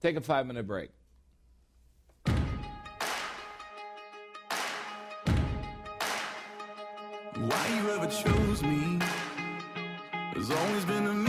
[0.00, 0.90] Take a five minute break.
[7.36, 8.98] Why you ever chose me
[10.34, 11.27] has always been a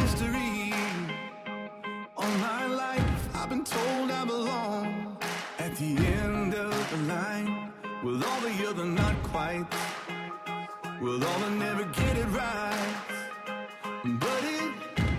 [8.73, 9.65] the other not quite,
[11.01, 12.95] with all never get it right.
[14.05, 14.73] But it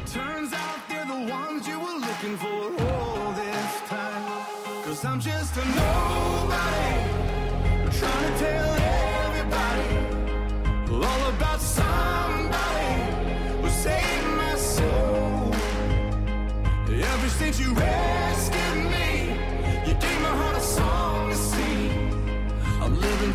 [0.07, 4.45] turns out they're the ones you were looking for all this time.
[4.85, 6.95] Cause I'm just a nobody,
[7.99, 8.80] trying to tell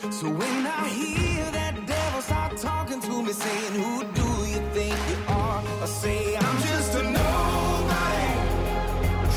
[0.00, 4.94] So when I hear that devil start talking to me, saying, Who do you think
[5.10, 5.62] you are?
[5.82, 8.30] I say, I'm just a nobody.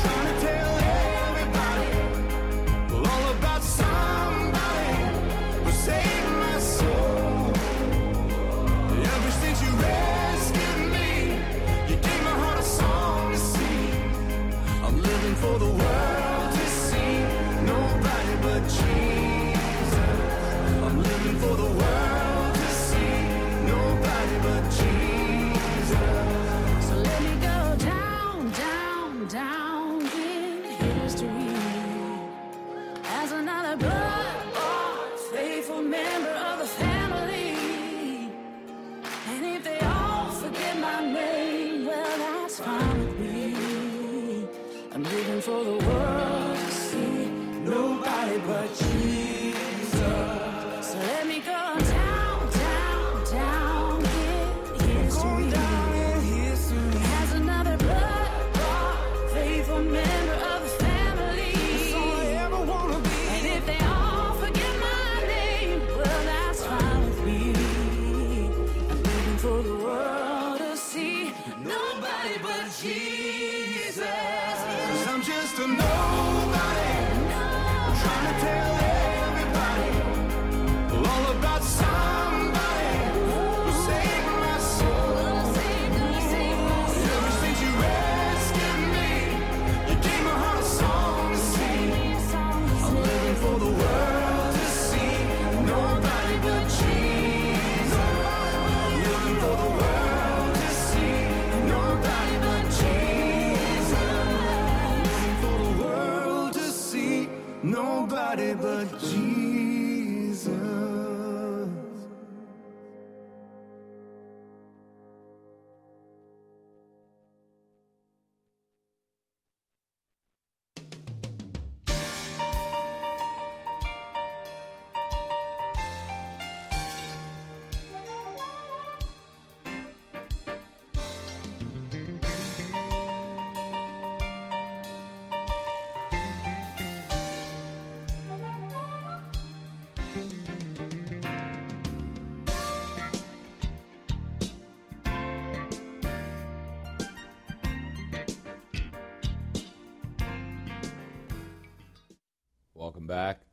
[0.00, 0.40] Trying to
[45.42, 46.11] for the world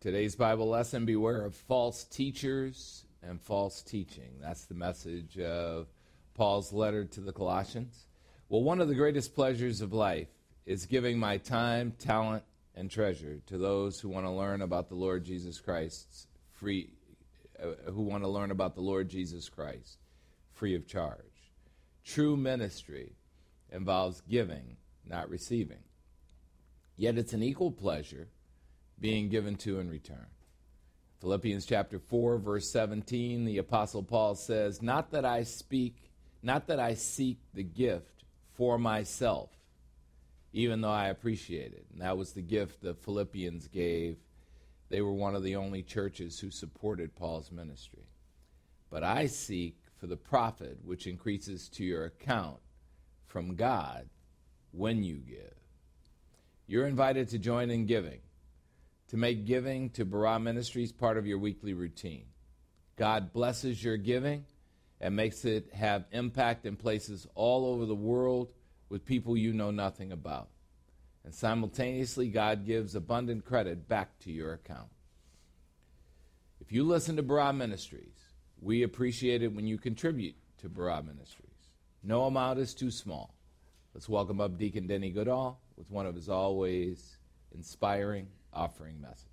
[0.02, 4.32] Today's Bible lesson Beware of false teachers and false teaching.
[4.40, 5.88] That's the message of
[6.36, 8.06] Paul's letter to the Colossians.
[8.48, 10.30] Well, one of the greatest pleasures of life
[10.66, 12.46] is giving my time, talent,
[12.76, 16.92] and treasure to those who want to learn about the Lord Jesus Christ free
[17.62, 19.98] uh, who want to learn about the Lord Jesus Christ
[20.54, 21.52] free of charge.
[22.06, 23.18] True ministry
[23.70, 25.84] involves giving, not receiving.
[26.96, 28.30] Yet it's an equal pleasure
[29.00, 30.26] being given to in return.
[31.22, 36.80] Philippians chapter 4 verse 17 the apostle Paul says, "Not that I speak, not that
[36.80, 38.24] I seek the gift
[38.54, 39.50] for myself,
[40.54, 44.18] even though I appreciate it." And that was the gift the Philippians gave.
[44.90, 48.08] They were one of the only churches who supported Paul's ministry.
[48.90, 52.60] But I seek for the profit which increases to your account
[53.28, 54.10] from God
[54.72, 55.54] when you give.
[56.66, 58.22] You're invited to join in giving
[59.10, 62.26] to make giving to Barah Ministries part of your weekly routine.
[62.96, 64.46] God blesses your giving
[65.02, 68.52] and makes it have impact in places all over the world
[68.88, 70.50] with people you know nothing about.
[71.24, 74.90] And simultaneously, God gives abundant credit back to your account.
[76.62, 78.16] If you listen to Barah Ministries,
[78.62, 81.50] we appreciate it when you contribute to Barah Ministries.
[82.04, 83.34] No amount is too small.
[83.94, 87.18] Let's welcome up Deacon Denny Goodall with one of his always
[87.54, 89.30] inspiring offering messages.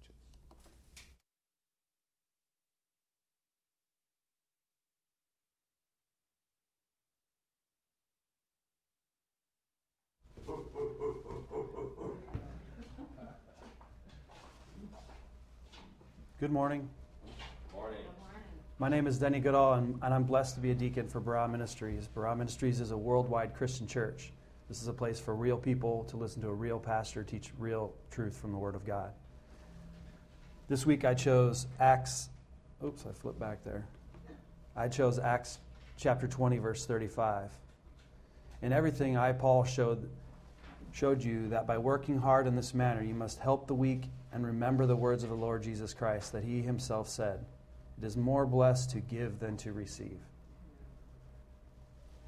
[16.38, 16.88] Good morning.
[18.78, 21.50] My name is Denny Goodall, and, and I'm blessed to be a deacon for Barah
[21.50, 22.10] Ministries.
[22.14, 24.32] Barah Ministries is a worldwide Christian church.
[24.68, 27.94] This is a place for real people to listen to a real pastor teach real
[28.10, 29.12] truth from the Word of God.
[30.68, 32.30] This week I chose Acts.
[32.84, 33.86] Oops, I flipped back there.
[34.74, 35.60] I chose Acts
[35.96, 37.52] chapter 20, verse 35.
[38.62, 40.10] In everything, I, Paul, showed,
[40.92, 44.44] showed you that by working hard in this manner, you must help the weak and
[44.44, 47.44] remember the words of the Lord Jesus Christ that he himself said,
[47.98, 50.18] It is more blessed to give than to receive.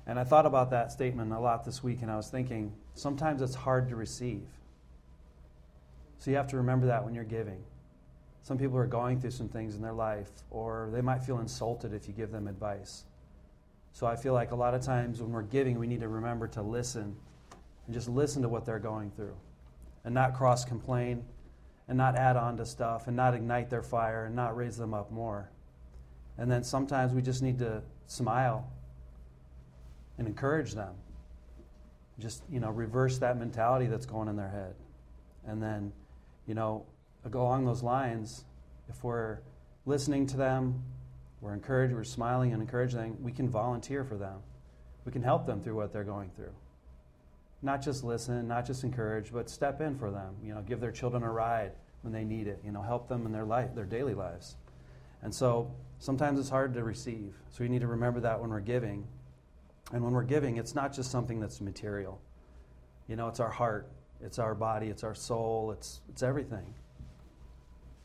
[0.08, 3.42] And I thought about that statement a lot this week, and I was thinking, sometimes
[3.42, 4.46] it's hard to receive.
[6.16, 7.62] So you have to remember that when you're giving.
[8.42, 11.92] Some people are going through some things in their life, or they might feel insulted
[11.92, 13.04] if you give them advice.
[13.92, 16.48] So I feel like a lot of times when we're giving, we need to remember
[16.48, 17.14] to listen
[17.84, 19.36] and just listen to what they're going through
[20.04, 21.22] and not cross complain
[21.86, 24.94] and not add on to stuff and not ignite their fire and not raise them
[24.94, 25.50] up more.
[26.38, 28.72] And then sometimes we just need to smile
[30.18, 30.94] and encourage them.
[32.18, 34.74] Just, you know, reverse that mentality that's going in their head.
[35.46, 35.92] And then,
[36.46, 36.84] you know,
[37.32, 38.44] along those lines,
[38.88, 39.38] if we're
[39.86, 40.82] listening to them,
[41.40, 44.40] we're encouraged, we're smiling and encouraging we can volunteer for them.
[45.04, 46.52] We can help them through what they're going through.
[47.62, 50.36] not just listen, not just encourage, but step in for them.
[50.42, 52.60] You know, give their children a ride when they need it.
[52.64, 54.56] You know, help them in their life, their daily lives.
[55.22, 57.34] And so sometimes it's hard to receive.
[57.50, 59.06] So we need to remember that when we're giving.
[59.92, 62.20] And when we're giving, it's not just something that's material.
[63.06, 66.74] You know, it's our heart, it's our body, it's our soul, it's it's everything.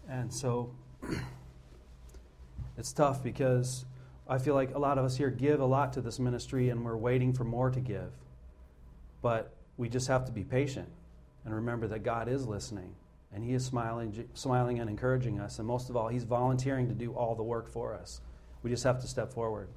[0.10, 0.74] And so
[2.78, 3.86] it's tough because
[4.28, 6.84] I feel like a lot of us here give a lot to this ministry and
[6.86, 8.12] we're waiting for more to give.
[9.22, 10.88] But we just have to be patient
[11.46, 12.96] and remember that God is listening
[13.34, 15.60] and He is smiling, smiling and encouraging us.
[15.60, 18.22] And most of all, He's volunteering to do all the work for us.
[18.62, 19.68] We just have to step forward.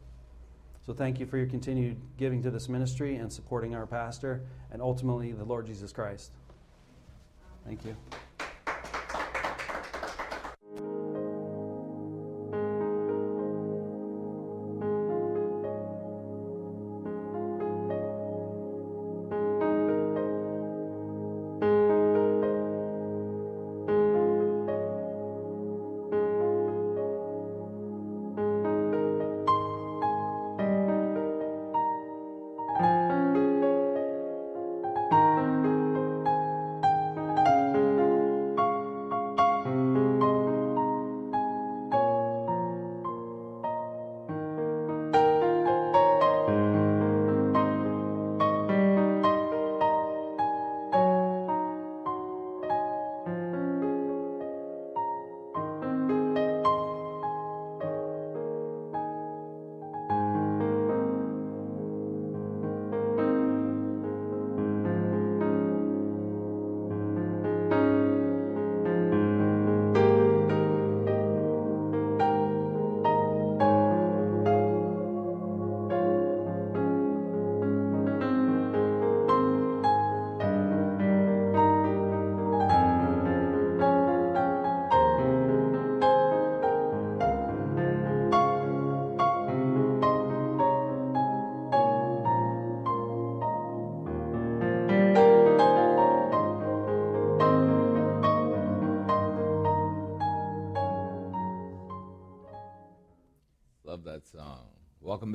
[0.86, 4.80] So thank you for your continued giving to this ministry and supporting our pastor and
[4.80, 6.30] ultimately the Lord Jesus Christ.
[7.64, 7.96] Thank you.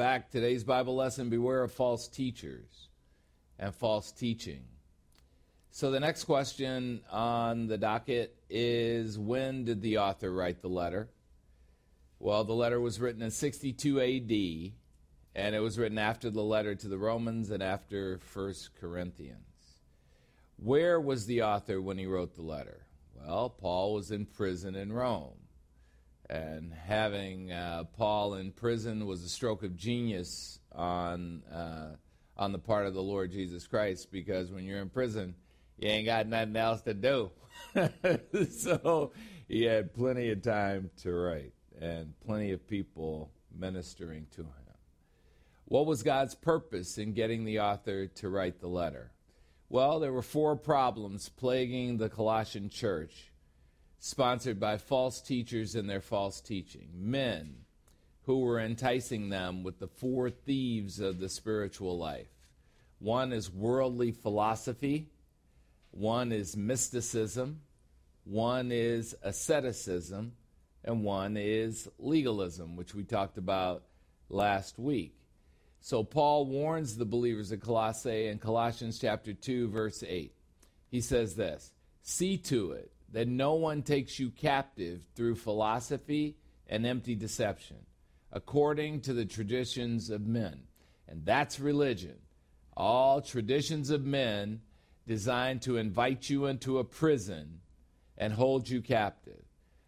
[0.02, 0.32] Back.
[0.32, 2.90] Today's Bible lesson Beware of false teachers
[3.60, 4.64] and false teaching.
[5.70, 11.12] So, the next question on the docket is When did the author write the letter?
[12.18, 14.74] Well, the letter was written in 62 AD,
[15.36, 19.84] and it was written after the letter to the Romans and after 1 Corinthians.
[20.58, 22.88] Where was the author when he wrote the letter?
[23.14, 25.41] Well, Paul was in prison in Rome.
[26.32, 31.96] And having uh, Paul in prison was a stroke of genius on, uh,
[32.38, 35.36] on the part of the Lord Jesus Christ because when you're in prison,
[35.78, 37.32] you ain't got nothing else to do.
[38.50, 39.12] so
[39.50, 41.52] he had plenty of time to write
[41.82, 44.48] and plenty of people ministering to him.
[45.66, 49.12] What was God's purpose in getting the author to write the letter?
[49.68, 53.31] Well, there were four problems plaguing the Colossian church
[54.04, 56.90] sponsored by false teachers and their false teaching.
[56.96, 57.56] Men
[58.24, 62.28] who were enticing them with the four thieves of the spiritual life.
[62.98, 65.08] One is worldly philosophy,
[65.92, 67.62] one is mysticism,
[68.24, 70.34] one is asceticism,
[70.84, 73.84] and one is legalism, which we talked about
[74.30, 75.16] last week.
[75.80, 80.34] So Paul warns the believers of Colossae in Colossians chapter 2 verse 8.
[80.90, 81.72] He says this,
[82.02, 86.38] "See to it that no one takes you captive through philosophy
[86.68, 87.78] and empty deception,
[88.32, 90.62] according to the traditions of men.
[91.08, 92.16] And that's religion.
[92.76, 94.62] All traditions of men
[95.06, 97.60] designed to invite you into a prison
[98.18, 99.44] and hold you captive,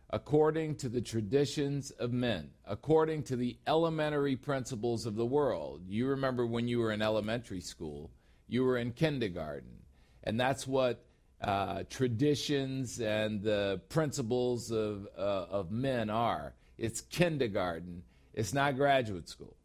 [0.09, 5.81] according to the traditions of men, according to the elementary principles of the world.
[5.87, 8.11] You remember when you were in elementary school,
[8.47, 9.83] you were in kindergarten,
[10.23, 11.05] and that's what
[11.43, 16.53] uh, traditions and the principles of, uh, of men are.
[16.77, 19.55] It's kindergarten, it's not graduate school.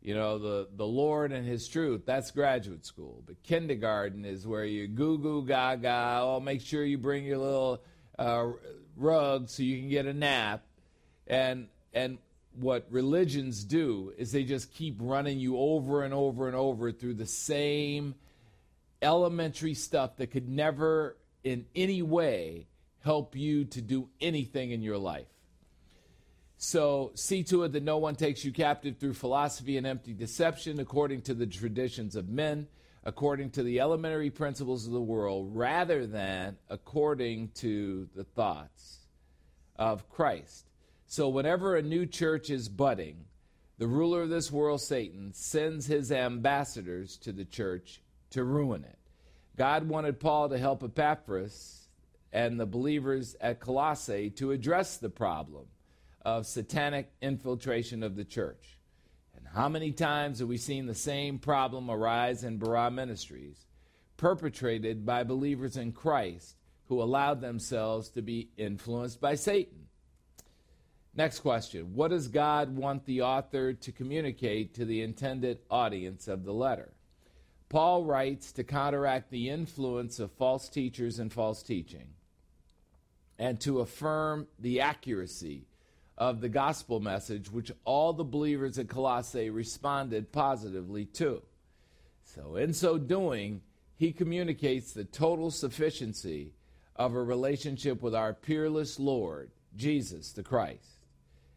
[0.00, 3.22] You know, the, the Lord and His truth, that's graduate school.
[3.26, 7.82] But kindergarten is where you goo goo gaga, oh, make sure you bring your little
[8.18, 8.46] uh,
[8.96, 10.64] rug so you can get a nap.
[11.26, 12.18] And, and
[12.54, 17.14] what religions do is they just keep running you over and over and over through
[17.14, 18.14] the same
[19.02, 22.66] elementary stuff that could never in any way
[23.02, 25.26] help you to do anything in your life.
[26.56, 30.78] So see to it that no one takes you captive through philosophy and empty deception
[30.78, 32.68] according to the traditions of men,
[33.02, 39.00] according to the elementary principles of the world rather than according to the thoughts
[39.74, 40.70] of Christ.
[41.06, 43.24] So, whenever a new church is budding,
[43.78, 48.01] the ruler of this world, Satan, sends his ambassadors to the church
[48.32, 48.98] to ruin it.
[49.56, 51.88] God wanted Paul to help Epaphras
[52.32, 55.66] and the believers at Colossae to address the problem
[56.24, 58.78] of satanic infiltration of the church.
[59.36, 63.66] And how many times have we seen the same problem arise in Barah Ministries,
[64.16, 66.56] perpetrated by believers in Christ
[66.86, 69.88] who allowed themselves to be influenced by Satan?
[71.14, 76.44] Next question What does God want the author to communicate to the intended audience of
[76.44, 76.91] the letter?
[77.72, 82.08] Paul writes to counteract the influence of false teachers and false teaching
[83.38, 85.64] and to affirm the accuracy
[86.18, 91.40] of the gospel message, which all the believers at Colossae responded positively to.
[92.24, 93.62] So, in so doing,
[93.96, 96.52] he communicates the total sufficiency
[96.94, 100.98] of a relationship with our peerless Lord, Jesus the Christ.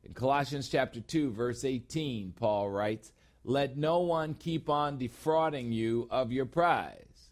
[0.06, 3.12] In Colossians chapter 2 verse 18, Paul writes,
[3.46, 7.30] "Let no one keep on defrauding you of your prize."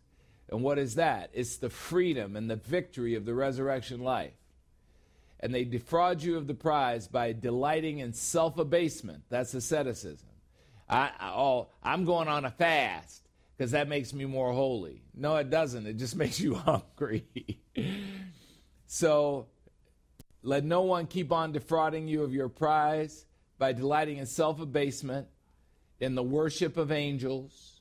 [0.50, 1.32] And what is that?
[1.34, 4.34] It's the freedom and the victory of the resurrection life
[5.44, 9.24] and they defraud you of the prize by delighting in self abasement.
[9.30, 10.30] That's asceticism.
[10.90, 15.04] I, I, oh, I'm going on a fast because that makes me more holy.
[15.14, 15.86] No, it doesn't.
[15.86, 17.26] It just makes you hungry.
[18.88, 19.48] so
[20.44, 23.26] let no one keep on defrauding you of your prize
[23.60, 25.28] by delighting in self abasement,
[26.04, 27.80] in the worship of angels,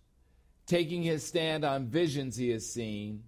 [0.65, 3.25] taking his stand on visions he has seen,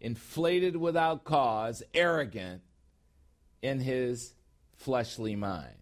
[0.00, 2.62] inflated without cause, arrogant
[3.60, 4.32] in his
[4.78, 5.74] fleshly mind.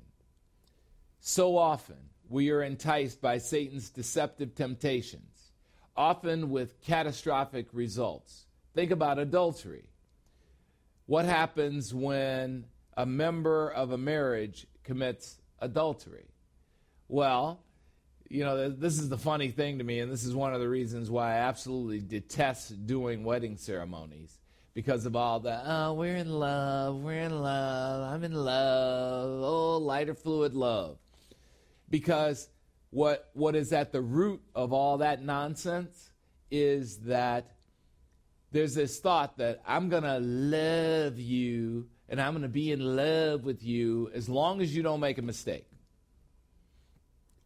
[1.20, 5.52] So often, we are enticed by Satan's deceptive temptations,
[5.96, 8.46] often with catastrophic results.
[8.74, 9.84] Think about adultery.
[11.06, 12.64] What happens when
[12.96, 16.26] a member of a marriage commits adultery?
[17.06, 17.60] Well,
[18.28, 20.68] you know, this is the funny thing to me, and this is one of the
[20.68, 24.38] reasons why I absolutely detest doing wedding ceremonies
[24.78, 29.78] because of all the oh we're in love we're in love i'm in love oh
[29.78, 30.98] lighter fluid love.
[31.90, 32.48] Because
[32.90, 36.10] what what is at the root of all that nonsense
[36.50, 37.56] is that
[38.52, 42.96] there's this thought that i'm going to love you and i'm going to be in
[42.96, 45.66] love with you as long as you don't make a mistake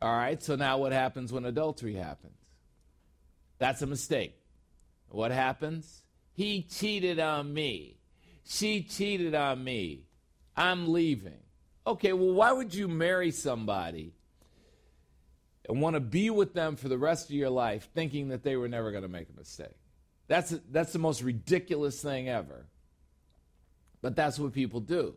[0.03, 2.36] all right so now what happens when adultery happens
[3.59, 4.34] that's a mistake
[5.09, 6.03] what happens
[6.34, 7.98] he cheated on me.
[8.44, 10.05] She cheated on me.
[10.57, 11.38] I'm leaving.
[11.86, 14.14] Okay, well, why would you marry somebody
[15.68, 18.57] and want to be with them for the rest of your life thinking that they
[18.57, 19.76] were never going to make a mistake?
[20.28, 22.66] That's, that's the most ridiculous thing ever.
[24.00, 25.14] But that's what people do.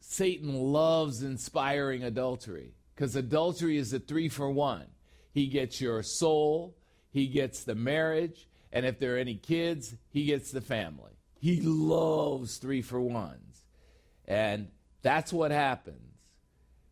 [0.00, 4.86] Satan loves inspiring adultery because adultery is a three for one.
[5.32, 6.74] He gets your soul,
[7.12, 11.12] he gets the marriage, and if there are any kids, he gets the family.
[11.38, 13.64] He loves three for ones.
[14.26, 14.68] And
[15.02, 16.06] that's what happens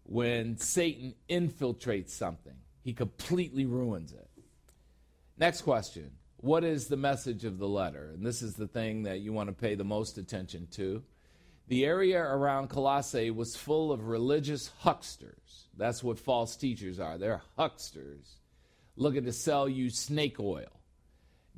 [0.04, 4.28] when Satan infiltrates something, he completely ruins it.
[5.38, 8.12] Next question What is the message of the letter?
[8.14, 11.02] And this is the thing that you want to pay the most attention to.
[11.68, 15.68] The area around Colossae was full of religious hucksters.
[15.76, 17.16] That's what false teachers are.
[17.16, 18.40] They're hucksters
[18.96, 20.80] looking to sell you snake oil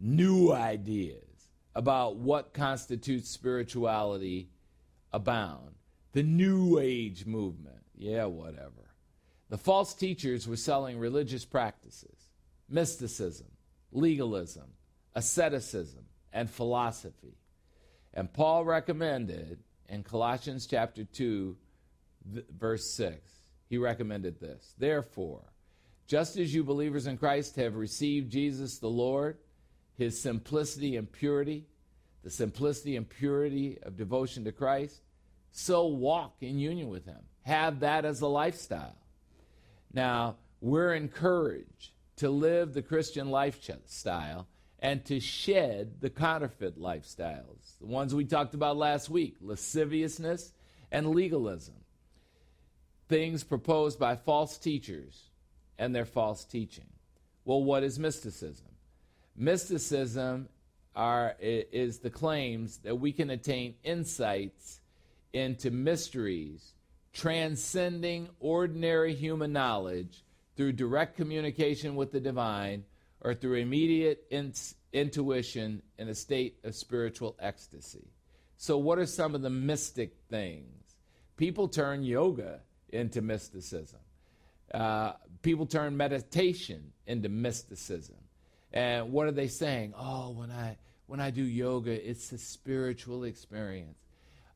[0.00, 4.50] new ideas about what constitutes spirituality
[5.12, 5.74] abound.
[6.12, 8.90] The New Age movement, yeah, whatever.
[9.48, 12.28] The false teachers were selling religious practices,
[12.68, 13.48] mysticism,
[13.92, 14.72] legalism,
[15.14, 17.38] asceticism, and philosophy.
[18.12, 19.59] And Paul recommended
[19.89, 21.57] in Colossians chapter 2,
[22.59, 23.18] verse 6,
[23.68, 24.74] he recommended this.
[24.78, 25.45] Therefore,
[26.07, 29.39] just as you believers in Christ have received Jesus the Lord,
[29.95, 31.66] his simplicity and purity,
[32.22, 35.03] the simplicity and purity of devotion to Christ,
[35.53, 37.20] so walk in union with him.
[37.43, 38.97] Have that as a lifestyle.
[39.93, 44.47] Now, we're encouraged to live the Christian lifestyle
[44.81, 50.53] and to shed the counterfeit lifestyles, the ones we talked about last week lasciviousness
[50.93, 51.74] and legalism,
[53.09, 55.31] things proposed by false teachers
[55.79, 56.87] and their false teaching.
[57.45, 58.66] Well, what is mysticism?
[59.37, 60.49] Mysticism
[60.95, 64.81] are, is the claims that we can attain insights
[65.33, 66.72] into mysteries
[67.12, 70.22] transcending ordinary human knowledge
[70.57, 72.85] through direct communication with the divine
[73.20, 78.08] or through immediate ins- intuition, in a state of spiritual ecstasy.
[78.56, 80.96] So, what are some of the mystic things?
[81.36, 84.00] People turn yoga into mysticism.
[84.72, 85.12] Uh,
[85.42, 88.16] people turn meditation into mysticism.
[88.72, 89.94] And what are they saying?
[89.96, 93.98] Oh, when I when I do yoga, it's a spiritual experience.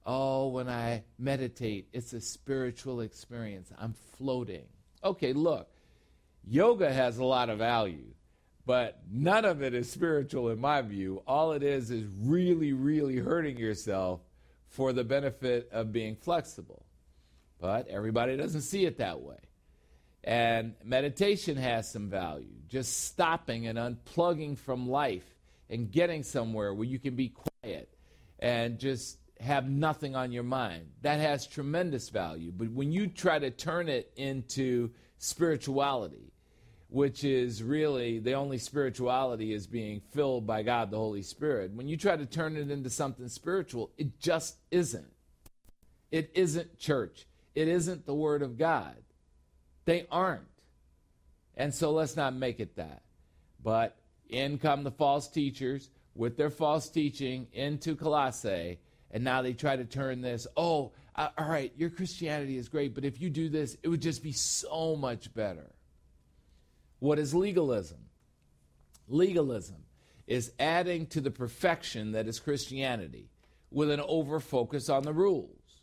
[0.05, 3.71] Oh, when I meditate, it's a spiritual experience.
[3.79, 4.65] I'm floating.
[5.05, 5.69] Okay, look,
[6.45, 8.13] yoga has a lot of value,
[8.71, 11.25] but none of it is spiritual in my view.
[11.27, 14.21] All it is is really, really hurting yourself
[14.69, 16.87] for the benefit of being flexible.
[17.61, 19.39] But everybody doesn't see it that way.
[20.23, 25.35] And meditation has some value, just stopping and unplugging from life
[25.69, 27.93] and getting somewhere where you can be quiet
[28.39, 30.87] and just have nothing on your mind.
[31.03, 32.53] That has tremendous value.
[32.57, 36.30] But when you try to turn it into spirituality,
[36.91, 41.89] which is really the only spirituality is being filled by God the Holy Spirit, when
[41.89, 45.13] you try to turn it into something spiritual, it just isn't.
[46.11, 47.27] It isn't church.
[47.55, 48.97] It isn't the Word of God.
[49.85, 50.43] They aren't.
[51.57, 53.03] And so let's not make it that.
[53.63, 53.97] But
[54.29, 58.81] in come the false teachers with their false teaching into Colossae,
[59.13, 62.95] and now they try to turn this, oh, uh, all right, your Christianity is great,
[62.95, 65.71] but if you do this, it would just be so much better.
[67.01, 67.99] What is legalism?
[69.09, 69.85] Legalism
[70.27, 73.31] is adding to the perfection that is Christianity
[73.71, 75.81] with an over focus on the rules,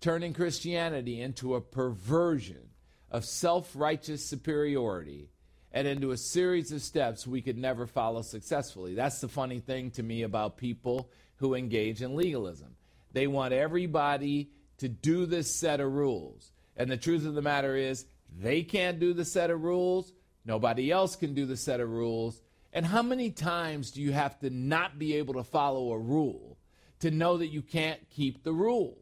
[0.00, 2.70] turning Christianity into a perversion
[3.10, 5.28] of self righteous superiority
[5.72, 8.94] and into a series of steps we could never follow successfully.
[8.94, 12.74] That's the funny thing to me about people who engage in legalism.
[13.12, 16.52] They want everybody to do this set of rules.
[16.76, 18.06] And the truth of the matter is,
[18.38, 20.12] they can't do the set of rules.
[20.44, 22.40] Nobody else can do the set of rules.
[22.72, 26.58] And how many times do you have to not be able to follow a rule
[27.00, 28.96] to know that you can't keep the rules?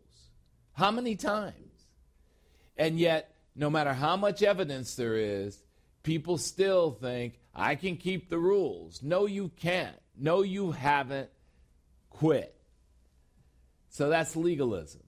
[0.72, 1.55] How many times?
[2.76, 5.61] And yet, no matter how much evidence there is,
[6.03, 9.03] people still think, I can keep the rules.
[9.03, 9.97] No, you can't.
[10.16, 11.28] No, you haven't.
[12.11, 12.55] Quit.
[13.91, 15.03] So that's legalism.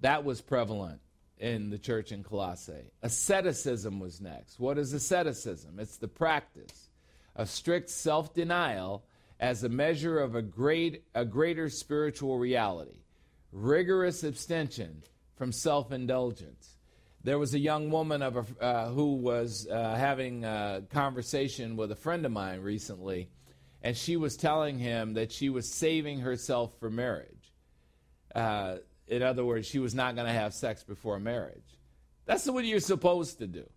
[0.00, 1.00] That was prevalent
[1.40, 2.92] in the church in Colossae.
[3.02, 4.60] Asceticism was next.
[4.60, 5.78] What is asceticism?
[5.80, 6.90] It's the practice
[7.34, 9.04] of strict self denial
[9.40, 13.00] as a measure of a, great, a greater spiritual reality,
[13.52, 15.02] rigorous abstention
[15.34, 16.76] from self indulgence.
[17.24, 21.90] There was a young woman of a, uh, who was uh, having a conversation with
[21.90, 23.30] a friend of mine recently,
[23.82, 27.52] and she was telling him that she was saving herself for marriage.
[28.34, 28.76] Uh,
[29.10, 31.78] in other words, she was not going to have sex before marriage.
[32.26, 33.68] That's what you're supposed to do,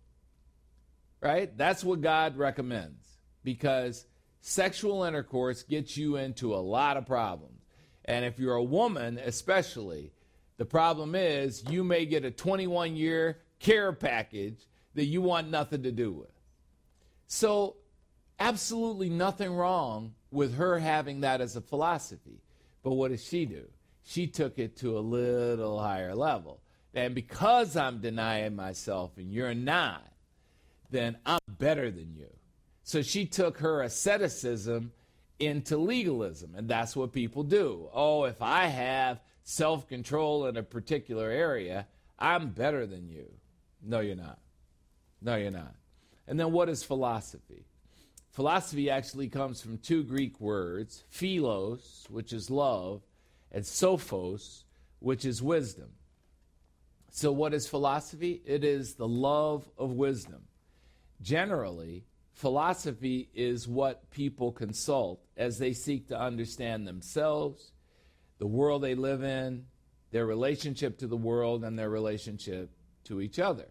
[1.20, 1.54] right?
[1.58, 3.04] That's what God recommends
[3.42, 4.06] because
[4.40, 7.60] sexual intercourse gets you into a lot of problems.
[8.04, 10.12] And if you're a woman, especially,
[10.56, 15.82] the problem is you may get a 21 year care package that you want nothing
[15.82, 16.30] to do with.
[17.26, 17.76] So,
[18.38, 22.42] absolutely nothing wrong with her having that as a philosophy.
[22.84, 23.66] But what does she do?
[24.04, 26.60] She took it to a little higher level.
[26.92, 30.04] And because I'm denying myself and you're not,
[30.90, 32.28] then I'm better than you.
[32.84, 34.92] So she took her asceticism
[35.38, 36.54] into legalism.
[36.54, 37.88] And that's what people do.
[37.92, 41.86] Oh, if I have self control in a particular area,
[42.18, 43.26] I'm better than you.
[43.82, 44.38] No, you're not.
[45.20, 45.74] No, you're not.
[46.28, 47.66] And then what is philosophy?
[48.30, 53.02] Philosophy actually comes from two Greek words philos, which is love,
[53.54, 54.64] and sophos,
[54.98, 55.90] which is wisdom.
[57.10, 58.42] So, what is philosophy?
[58.44, 60.42] It is the love of wisdom.
[61.22, 67.70] Generally, philosophy is what people consult as they seek to understand themselves
[68.38, 69.66] the world they live in,
[70.10, 72.70] their relationship to the world, and their relationship
[73.04, 73.68] to each other.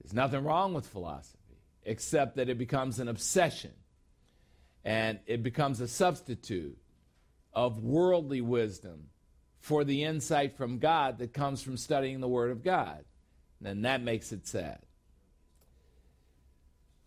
[0.00, 3.72] There's nothing wrong with philosophy, except that it becomes an obsession
[4.84, 6.78] and it becomes a substitute
[7.56, 9.08] of worldly wisdom
[9.58, 13.04] for the insight from God that comes from studying the Word of God.
[13.64, 14.78] And that makes it sad.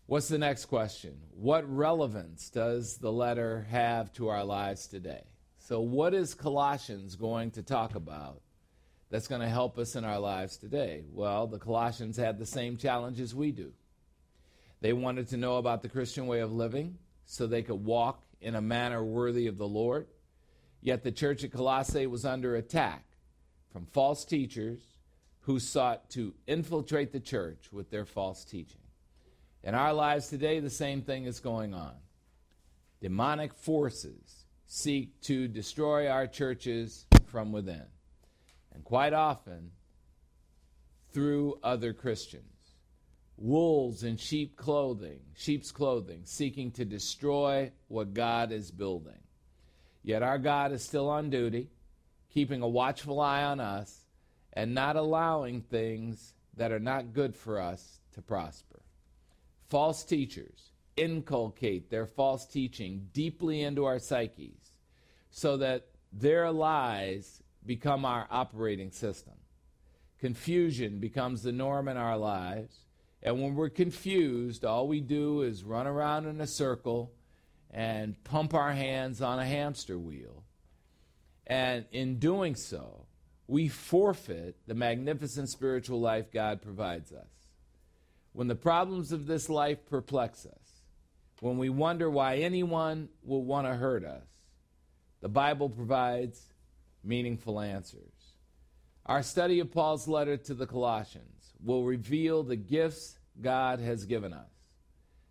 [0.06, 1.20] What's the next question?
[1.30, 5.22] What relevance does the letter have to our lives today?
[5.60, 8.42] So, what is Colossians going to talk about
[9.08, 11.04] that's going to help us in our lives today?
[11.12, 13.72] Well, the Colossians had the same challenges we do.
[14.80, 18.56] They wanted to know about the Christian way of living so they could walk in
[18.56, 20.08] a manner worthy of the Lord.
[20.82, 23.04] Yet the church at Colossae was under attack
[23.72, 24.80] from false teachers
[25.40, 28.80] who sought to infiltrate the church with their false teaching.
[29.62, 31.94] In our lives today, the same thing is going on.
[33.00, 37.86] Demonic forces seek to destroy our churches from within,
[38.74, 39.72] and quite often
[41.12, 42.44] through other Christians.
[43.36, 49.18] Wolves in sheep clothing, sheep's clothing, seeking to destroy what God is building.
[50.02, 51.68] Yet our God is still on duty,
[52.32, 54.04] keeping a watchful eye on us
[54.52, 58.80] and not allowing things that are not good for us to prosper.
[59.68, 64.72] False teachers inculcate their false teaching deeply into our psyches
[65.30, 69.34] so that their lies become our operating system.
[70.18, 72.80] Confusion becomes the norm in our lives.
[73.22, 77.12] And when we're confused, all we do is run around in a circle
[77.70, 80.44] and pump our hands on a hamster wheel.
[81.46, 83.06] And in doing so,
[83.46, 87.48] we forfeit the magnificent spiritual life God provides us.
[88.32, 90.82] When the problems of this life perplex us,
[91.40, 94.26] when we wonder why anyone will want to hurt us,
[95.20, 96.40] the Bible provides
[97.02, 98.34] meaningful answers.
[99.06, 104.32] Our study of Paul's letter to the Colossians will reveal the gifts God has given
[104.32, 104.50] us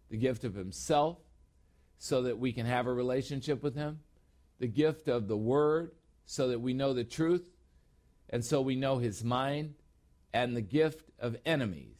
[0.10, 1.18] the gift of Himself,
[2.00, 4.00] so that we can have a relationship with Him,
[4.58, 5.92] the gift of the Word,
[6.26, 7.46] so that we know the truth,
[8.30, 9.76] and so we know His mind,
[10.34, 11.98] and the gift of enemies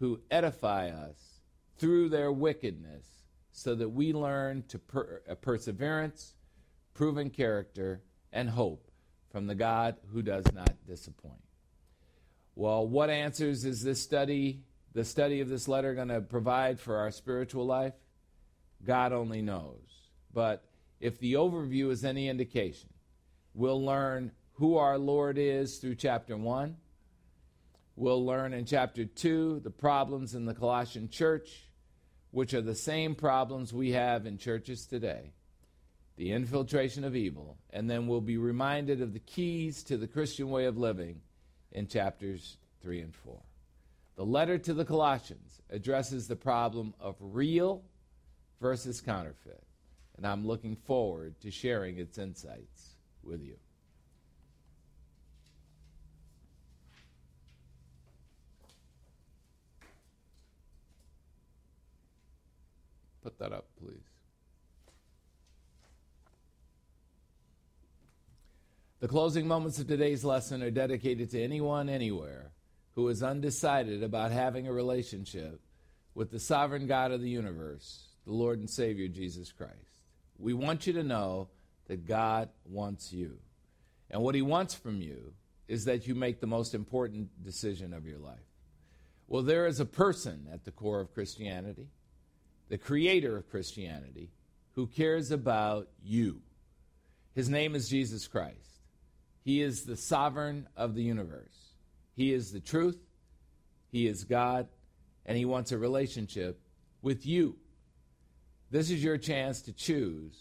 [0.00, 1.40] who edify us
[1.78, 3.06] through their wickedness,
[3.52, 6.34] so that we learn to per- uh, perseverance,
[6.92, 8.90] proven character, and hope
[9.30, 11.34] from the God who does not disappoint.
[12.56, 16.96] Well, what answers is this study, the study of this letter, going to provide for
[16.96, 17.94] our spiritual life?
[18.86, 19.82] God only knows.
[20.32, 20.64] But
[21.00, 22.88] if the overview is any indication,
[23.54, 26.76] we'll learn who our Lord is through chapter 1.
[27.96, 31.68] We'll learn in chapter 2 the problems in the Colossian church,
[32.30, 35.32] which are the same problems we have in churches today
[36.16, 37.56] the infiltration of evil.
[37.70, 41.20] And then we'll be reminded of the keys to the Christian way of living
[41.72, 43.38] in chapters 3 and 4.
[44.16, 47.82] The letter to the Colossians addresses the problem of real
[48.60, 49.62] versus counterfeit.
[50.16, 53.56] And I'm looking forward to sharing its insights with you.
[63.22, 63.98] Put that up, please.
[69.00, 72.52] The closing moments of today's lesson are dedicated to anyone, anywhere,
[72.94, 75.60] who is undecided about having a relationship
[76.14, 79.74] with the sovereign God of the universe, the Lord and Savior Jesus Christ.
[80.38, 81.48] We want you to know
[81.86, 83.38] that God wants you.
[84.10, 85.32] And what He wants from you
[85.68, 88.38] is that you make the most important decision of your life.
[89.28, 91.88] Well, there is a person at the core of Christianity,
[92.68, 94.30] the creator of Christianity,
[94.74, 96.42] who cares about you.
[97.34, 98.54] His name is Jesus Christ.
[99.44, 101.74] He is the sovereign of the universe.
[102.14, 102.98] He is the truth.
[103.90, 104.68] He is God.
[105.24, 106.60] And He wants a relationship
[107.02, 107.56] with you.
[108.70, 110.36] This is your chance to choose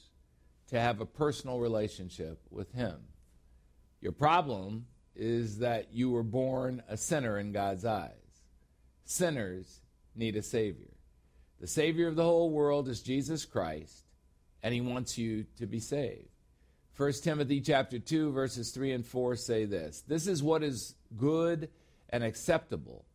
[0.67, 2.97] to have a personal relationship with Him.
[4.01, 8.11] Your problem is that you were born a sinner in God's eyes.
[9.05, 9.81] Sinners
[10.15, 10.91] need a Savior.
[11.61, 14.03] The Savior of the whole world is Jesus Christ,
[14.63, 16.29] and He wants you to be saved.
[16.97, 20.01] 1 Timothy chapter 2 verses 3 and 4 say this.
[20.07, 21.69] This is what is good
[22.09, 23.05] and acceptable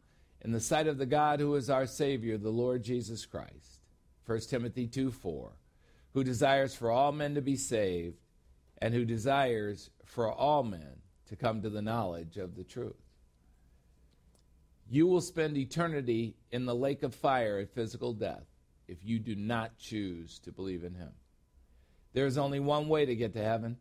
[0.42, 3.69] in the sight of the God who is our savior, the Lord Jesus Christ.
[4.30, 5.50] 1 Timothy 2 4,
[6.12, 8.16] who desires for all men to be saved
[8.78, 12.94] and who desires for all men to come to the knowledge of the truth.
[14.88, 18.46] You will spend eternity in the lake of fire at physical death
[18.86, 21.10] if you do not choose to believe in him.
[22.12, 23.78] There is only one way to get to heaven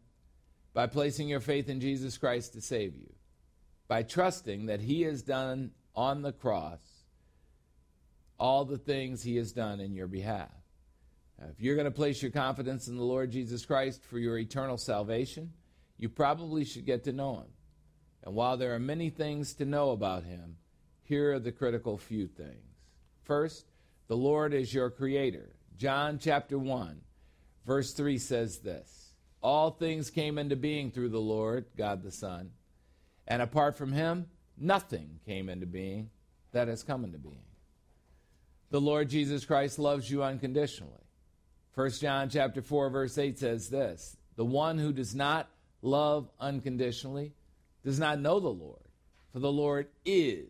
[0.74, 3.14] by placing your faith in Jesus Christ to save you,
[3.88, 6.99] by trusting that he has done on the cross
[8.40, 10.50] all the things he has done in your behalf.
[11.52, 14.78] If you're going to place your confidence in the Lord Jesus Christ for your eternal
[14.78, 15.54] salvation,
[15.98, 17.52] you probably should get to know him.
[18.24, 20.58] And while there are many things to know about him,
[21.04, 22.76] here are the critical few things.
[23.24, 23.66] First,
[24.08, 25.50] the Lord is your creator.
[25.78, 27.02] John chapter 1
[27.70, 29.14] Verse 3 says this
[29.44, 32.50] All things came into being through the Lord, God the Son,
[33.28, 34.26] and apart from him,
[34.58, 36.10] nothing came into being
[36.52, 37.49] that has come into being.
[38.72, 40.94] The Lord Jesus Christ loves you unconditionally.
[41.76, 45.50] 1 John chapter 4 verse 8 says this, the one who does not
[45.82, 47.34] love unconditionally
[47.84, 48.84] does not know the Lord,
[49.32, 50.48] for the Lord is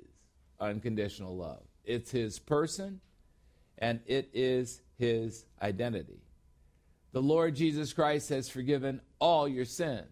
[0.59, 1.63] unconditional love.
[1.85, 2.99] It's his person
[3.77, 6.21] and it is his identity.
[7.11, 10.07] The Lord Jesus Christ has forgiven all your sins,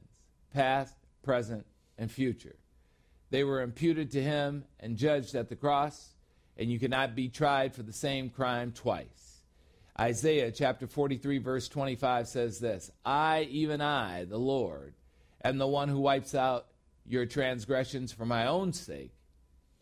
[0.53, 1.65] past, present,
[1.97, 2.55] and future.
[3.29, 6.15] They were imputed to him and judged at the cross,
[6.57, 9.43] and you cannot be tried for the same crime twice.
[9.99, 14.93] Isaiah chapter 43, verse 25 says this I, even I, the Lord,
[15.43, 16.67] am the one who wipes out
[17.05, 19.13] your transgressions for my own sake,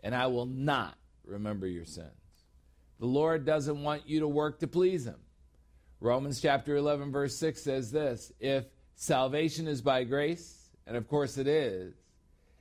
[0.04, 2.12] and I will not remember your sins.
[3.00, 5.20] The Lord doesn't want you to work to please him.
[6.00, 8.66] Romans chapter 11, verse 6 says this If
[8.96, 11.94] salvation is by grace, and of course it is,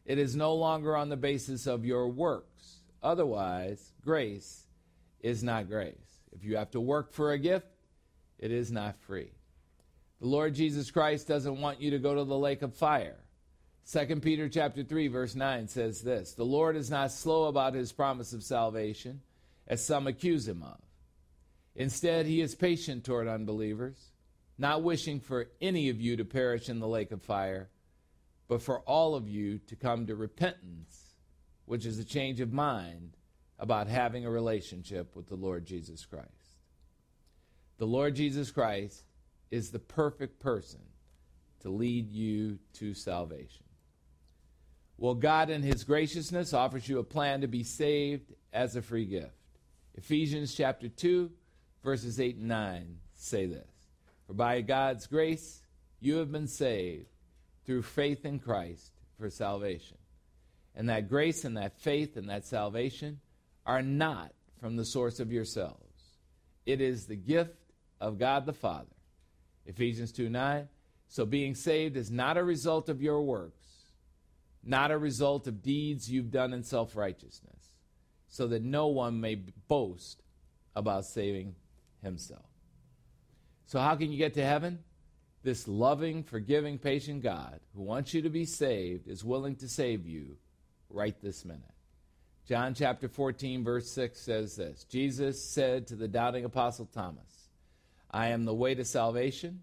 [0.04, 2.73] it is no longer on the basis of your works.
[3.04, 4.66] Otherwise, grace
[5.20, 5.94] is not grace.
[6.32, 7.68] If you have to work for a gift,
[8.38, 9.30] it is not free.
[10.20, 13.18] The Lord Jesus Christ doesn't want you to go to the lake of fire.
[13.92, 17.92] 2 Peter chapter 3 verse 9 says this, "The Lord is not slow about his
[17.92, 19.20] promise of salvation,
[19.66, 20.80] as some accuse him of.
[21.74, 24.12] Instead, he is patient toward unbelievers,
[24.56, 27.68] not wishing for any of you to perish in the lake of fire,
[28.48, 31.03] but for all of you to come to repentance,
[31.66, 33.16] which is a change of mind
[33.58, 36.28] about having a relationship with the Lord Jesus Christ.
[37.78, 39.04] The Lord Jesus Christ
[39.50, 40.80] is the perfect person
[41.60, 43.64] to lead you to salvation.
[44.96, 49.06] Well, God, in His graciousness, offers you a plan to be saved as a free
[49.06, 49.32] gift.
[49.96, 51.30] Ephesians chapter 2,
[51.82, 53.70] verses 8 and 9 say this
[54.26, 55.62] For by God's grace
[56.00, 57.06] you have been saved
[57.64, 59.96] through faith in Christ for salvation.
[60.74, 63.20] And that grace and that faith and that salvation
[63.64, 66.18] are not from the source of yourselves.
[66.66, 67.56] It is the gift
[68.00, 68.88] of God the Father.
[69.66, 70.68] Ephesians 2 9.
[71.08, 73.66] So being saved is not a result of your works,
[74.62, 77.76] not a result of deeds you've done in self righteousness,
[78.28, 79.36] so that no one may
[79.68, 80.22] boast
[80.74, 81.54] about saving
[82.02, 82.46] himself.
[83.66, 84.80] So, how can you get to heaven?
[85.42, 90.06] This loving, forgiving, patient God who wants you to be saved is willing to save
[90.06, 90.36] you
[90.94, 91.62] right this minute.
[92.46, 97.48] John chapter 14, verse 6 says this Jesus said to the doubting apostle Thomas,
[98.10, 99.62] I am the way to salvation,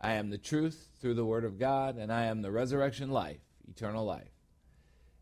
[0.00, 3.40] I am the truth through the word of God, and I am the resurrection life,
[3.68, 4.28] eternal life.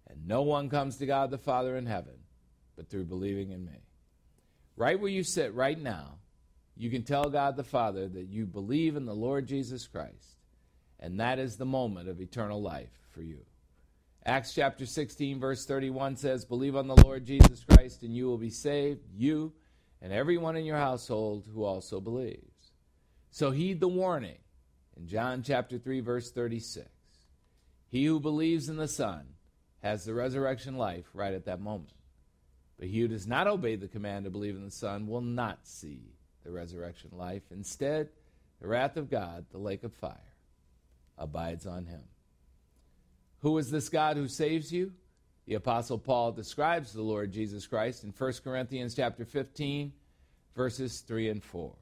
[0.09, 2.15] And no one comes to God the Father in heaven
[2.81, 3.79] but through believing in me.
[4.75, 6.15] Right where you sit right now,
[6.79, 10.39] you can tell God the Father that you believe in the Lord Jesus Christ,
[10.99, 13.41] and that is the moment of eternal life for you.
[14.27, 18.39] Acts chapter 16, verse 31 says, Believe on the Lord Jesus Christ, and you will
[18.39, 19.53] be saved, you
[20.03, 22.73] and everyone in your household who also believes.
[23.31, 24.39] So heed the warning
[24.97, 26.89] in John chapter 3, verse 36.
[27.89, 29.25] He who believes in the Son
[29.83, 31.93] has the resurrection life right at that moment.
[32.79, 35.67] But he who does not obey the command to believe in the Son will not
[35.67, 36.15] see
[36.45, 37.43] the resurrection life.
[37.51, 38.11] Instead,
[38.61, 40.17] the wrath of God, the lake of fire,
[41.17, 42.03] abides on him.
[43.41, 44.93] Who is this God who saves you?
[45.47, 49.93] The apostle Paul describes the Lord Jesus Christ in 1 Corinthians chapter 15
[50.55, 51.73] verses 3 and 4.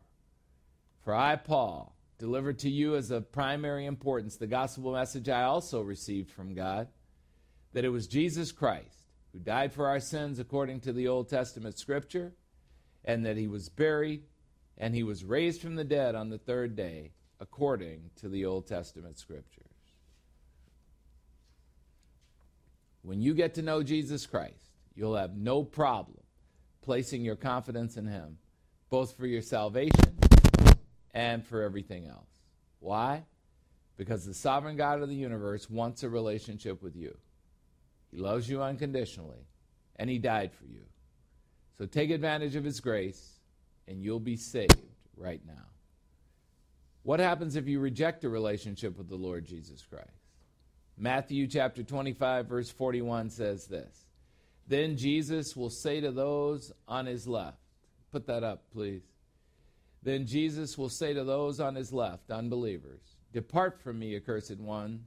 [1.03, 5.81] For I Paul delivered to you as of primary importance the gospel message I also
[5.81, 6.89] received from God
[7.73, 11.79] that it was Jesus Christ who died for our sins according to the Old Testament
[11.79, 12.33] scripture
[13.05, 14.23] and that he was buried
[14.79, 18.67] and he was raised from the dead on the third day, according to the Old
[18.67, 19.68] Testament scriptures.
[23.03, 26.19] When you get to know Jesus Christ, you'll have no problem
[26.83, 28.39] placing your confidence in him,
[28.91, 30.19] both for your salvation
[31.13, 32.31] and for everything else.
[32.81, 33.25] Why?
[33.97, 37.17] Because the sovereign God of the universe wants a relationship with you.
[38.11, 39.47] He loves you unconditionally,
[39.97, 40.83] and he died for you.
[41.79, 43.39] So take advantage of his grace
[43.87, 44.77] and you'll be saved
[45.17, 45.65] right now.
[47.05, 50.18] What happens if you reject a relationship with the Lord Jesus Christ?
[51.01, 54.07] Matthew chapter 25, verse 41 says this
[54.67, 57.59] Then Jesus will say to those on his left,
[58.11, 59.03] put that up, please.
[60.03, 65.03] Then Jesus will say to those on his left, unbelievers, Depart from me, accursed ones,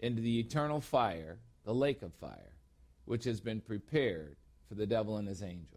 [0.00, 2.52] into the eternal fire, the lake of fire,
[3.04, 4.36] which has been prepared
[4.68, 5.68] for the devil and his angels.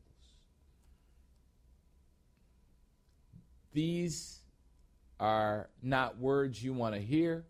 [3.73, 4.39] These
[5.19, 7.45] are not words you want to hear,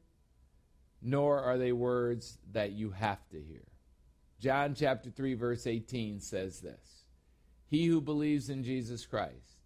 [1.05, 3.61] nor are they words that you have to hear.
[4.39, 7.03] John chapter 3 verse 18 says this.
[7.67, 9.59] He who believes in Jesus Christ,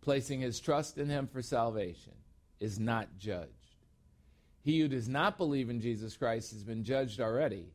[0.00, 2.14] placing his trust in him for salvation,
[2.58, 3.50] is not judged.
[4.62, 7.66] He who does not believe in Jesus Christ has been judged already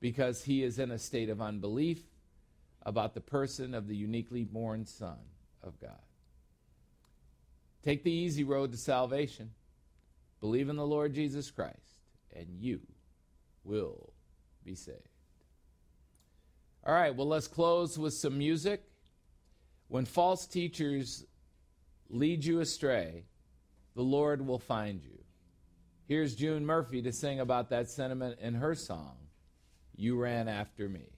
[0.00, 2.02] because he is in a state of unbelief
[2.82, 5.18] about the person of the uniquely born Son
[5.62, 5.92] of God.
[7.82, 9.50] Take the easy road to salvation.
[10.40, 11.91] Believe in the Lord Jesus Christ,
[12.34, 12.80] and you
[13.64, 14.12] will
[14.64, 14.98] be saved.
[16.84, 18.82] All right, well, let's close with some music.
[19.88, 21.24] When false teachers
[22.08, 23.24] lead you astray,
[23.94, 25.18] the Lord will find you.
[26.06, 29.16] Here's June Murphy to sing about that sentiment in her song,
[29.94, 31.08] You Ran After Me.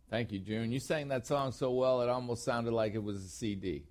[0.09, 0.71] Thank you, June.
[0.71, 3.83] You sang that song so well, it almost sounded like it was a CD.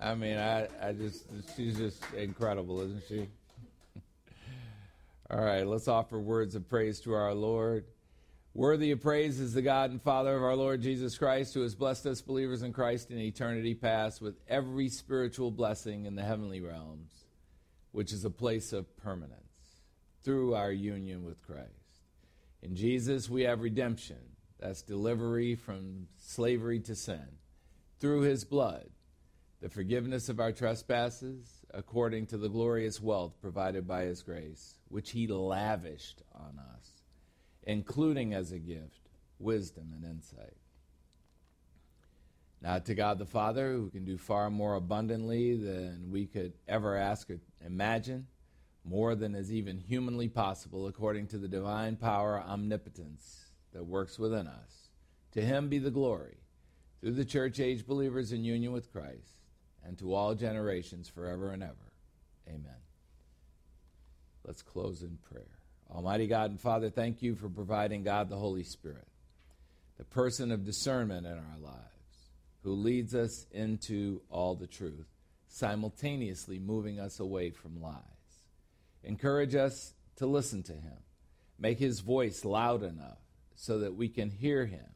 [0.00, 1.26] I mean, I, I just,
[1.56, 3.28] she's just incredible, isn't she?
[5.30, 7.84] All right, let's offer words of praise to our Lord.
[8.54, 11.74] Worthy of praise is the God and Father of our Lord Jesus Christ, who has
[11.74, 16.60] blessed us believers in Christ in eternity past with every spiritual blessing in the heavenly
[16.60, 17.12] realms,
[17.92, 19.45] which is a place of permanence
[20.26, 21.70] through our union with Christ.
[22.60, 24.18] In Jesus, we have redemption.
[24.58, 27.38] That's delivery from slavery to sin.
[28.00, 28.88] Through his blood,
[29.60, 35.12] the forgiveness of our trespasses, according to the glorious wealth provided by his grace, which
[35.12, 36.90] he lavished on us,
[37.62, 39.08] including as a gift
[39.38, 40.56] wisdom and insight.
[42.60, 46.96] Now, to God the Father, who can do far more abundantly than we could ever
[46.96, 48.26] ask or imagine,
[48.86, 54.46] more than is even humanly possible, according to the divine power, omnipotence that works within
[54.46, 54.90] us.
[55.32, 56.38] To him be the glory,
[57.00, 59.42] through the church age believers in union with Christ,
[59.84, 61.92] and to all generations forever and ever.
[62.48, 62.80] Amen.
[64.44, 65.58] Let's close in prayer.
[65.90, 69.06] Almighty God and Father, thank you for providing God the Holy Spirit
[69.98, 72.30] the person of discernment in our lives,
[72.62, 75.06] who leads us into all the truth,
[75.48, 78.15] simultaneously moving us away from lies.
[79.06, 80.98] Encourage us to listen to him.
[81.58, 83.18] Make his voice loud enough
[83.54, 84.86] so that we can hear him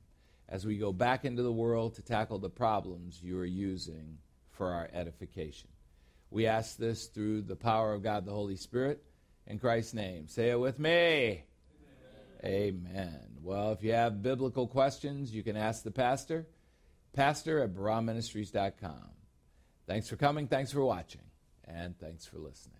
[0.49, 4.19] as we go back into the world to tackle the problems you are using
[4.51, 5.71] for our edification.
[6.31, 9.03] We ask this through the power of God the Holy Spirit
[9.47, 10.27] in Christ's name.
[10.27, 11.45] Say it with me.
[12.45, 12.85] Amen.
[12.93, 13.27] Amen.
[13.43, 16.47] Well, if you have biblical questions, you can ask the pastor,
[17.13, 19.11] pastor at barahministries.com.
[19.87, 21.23] Thanks for coming, thanks for watching,
[21.65, 22.80] and thanks for listening.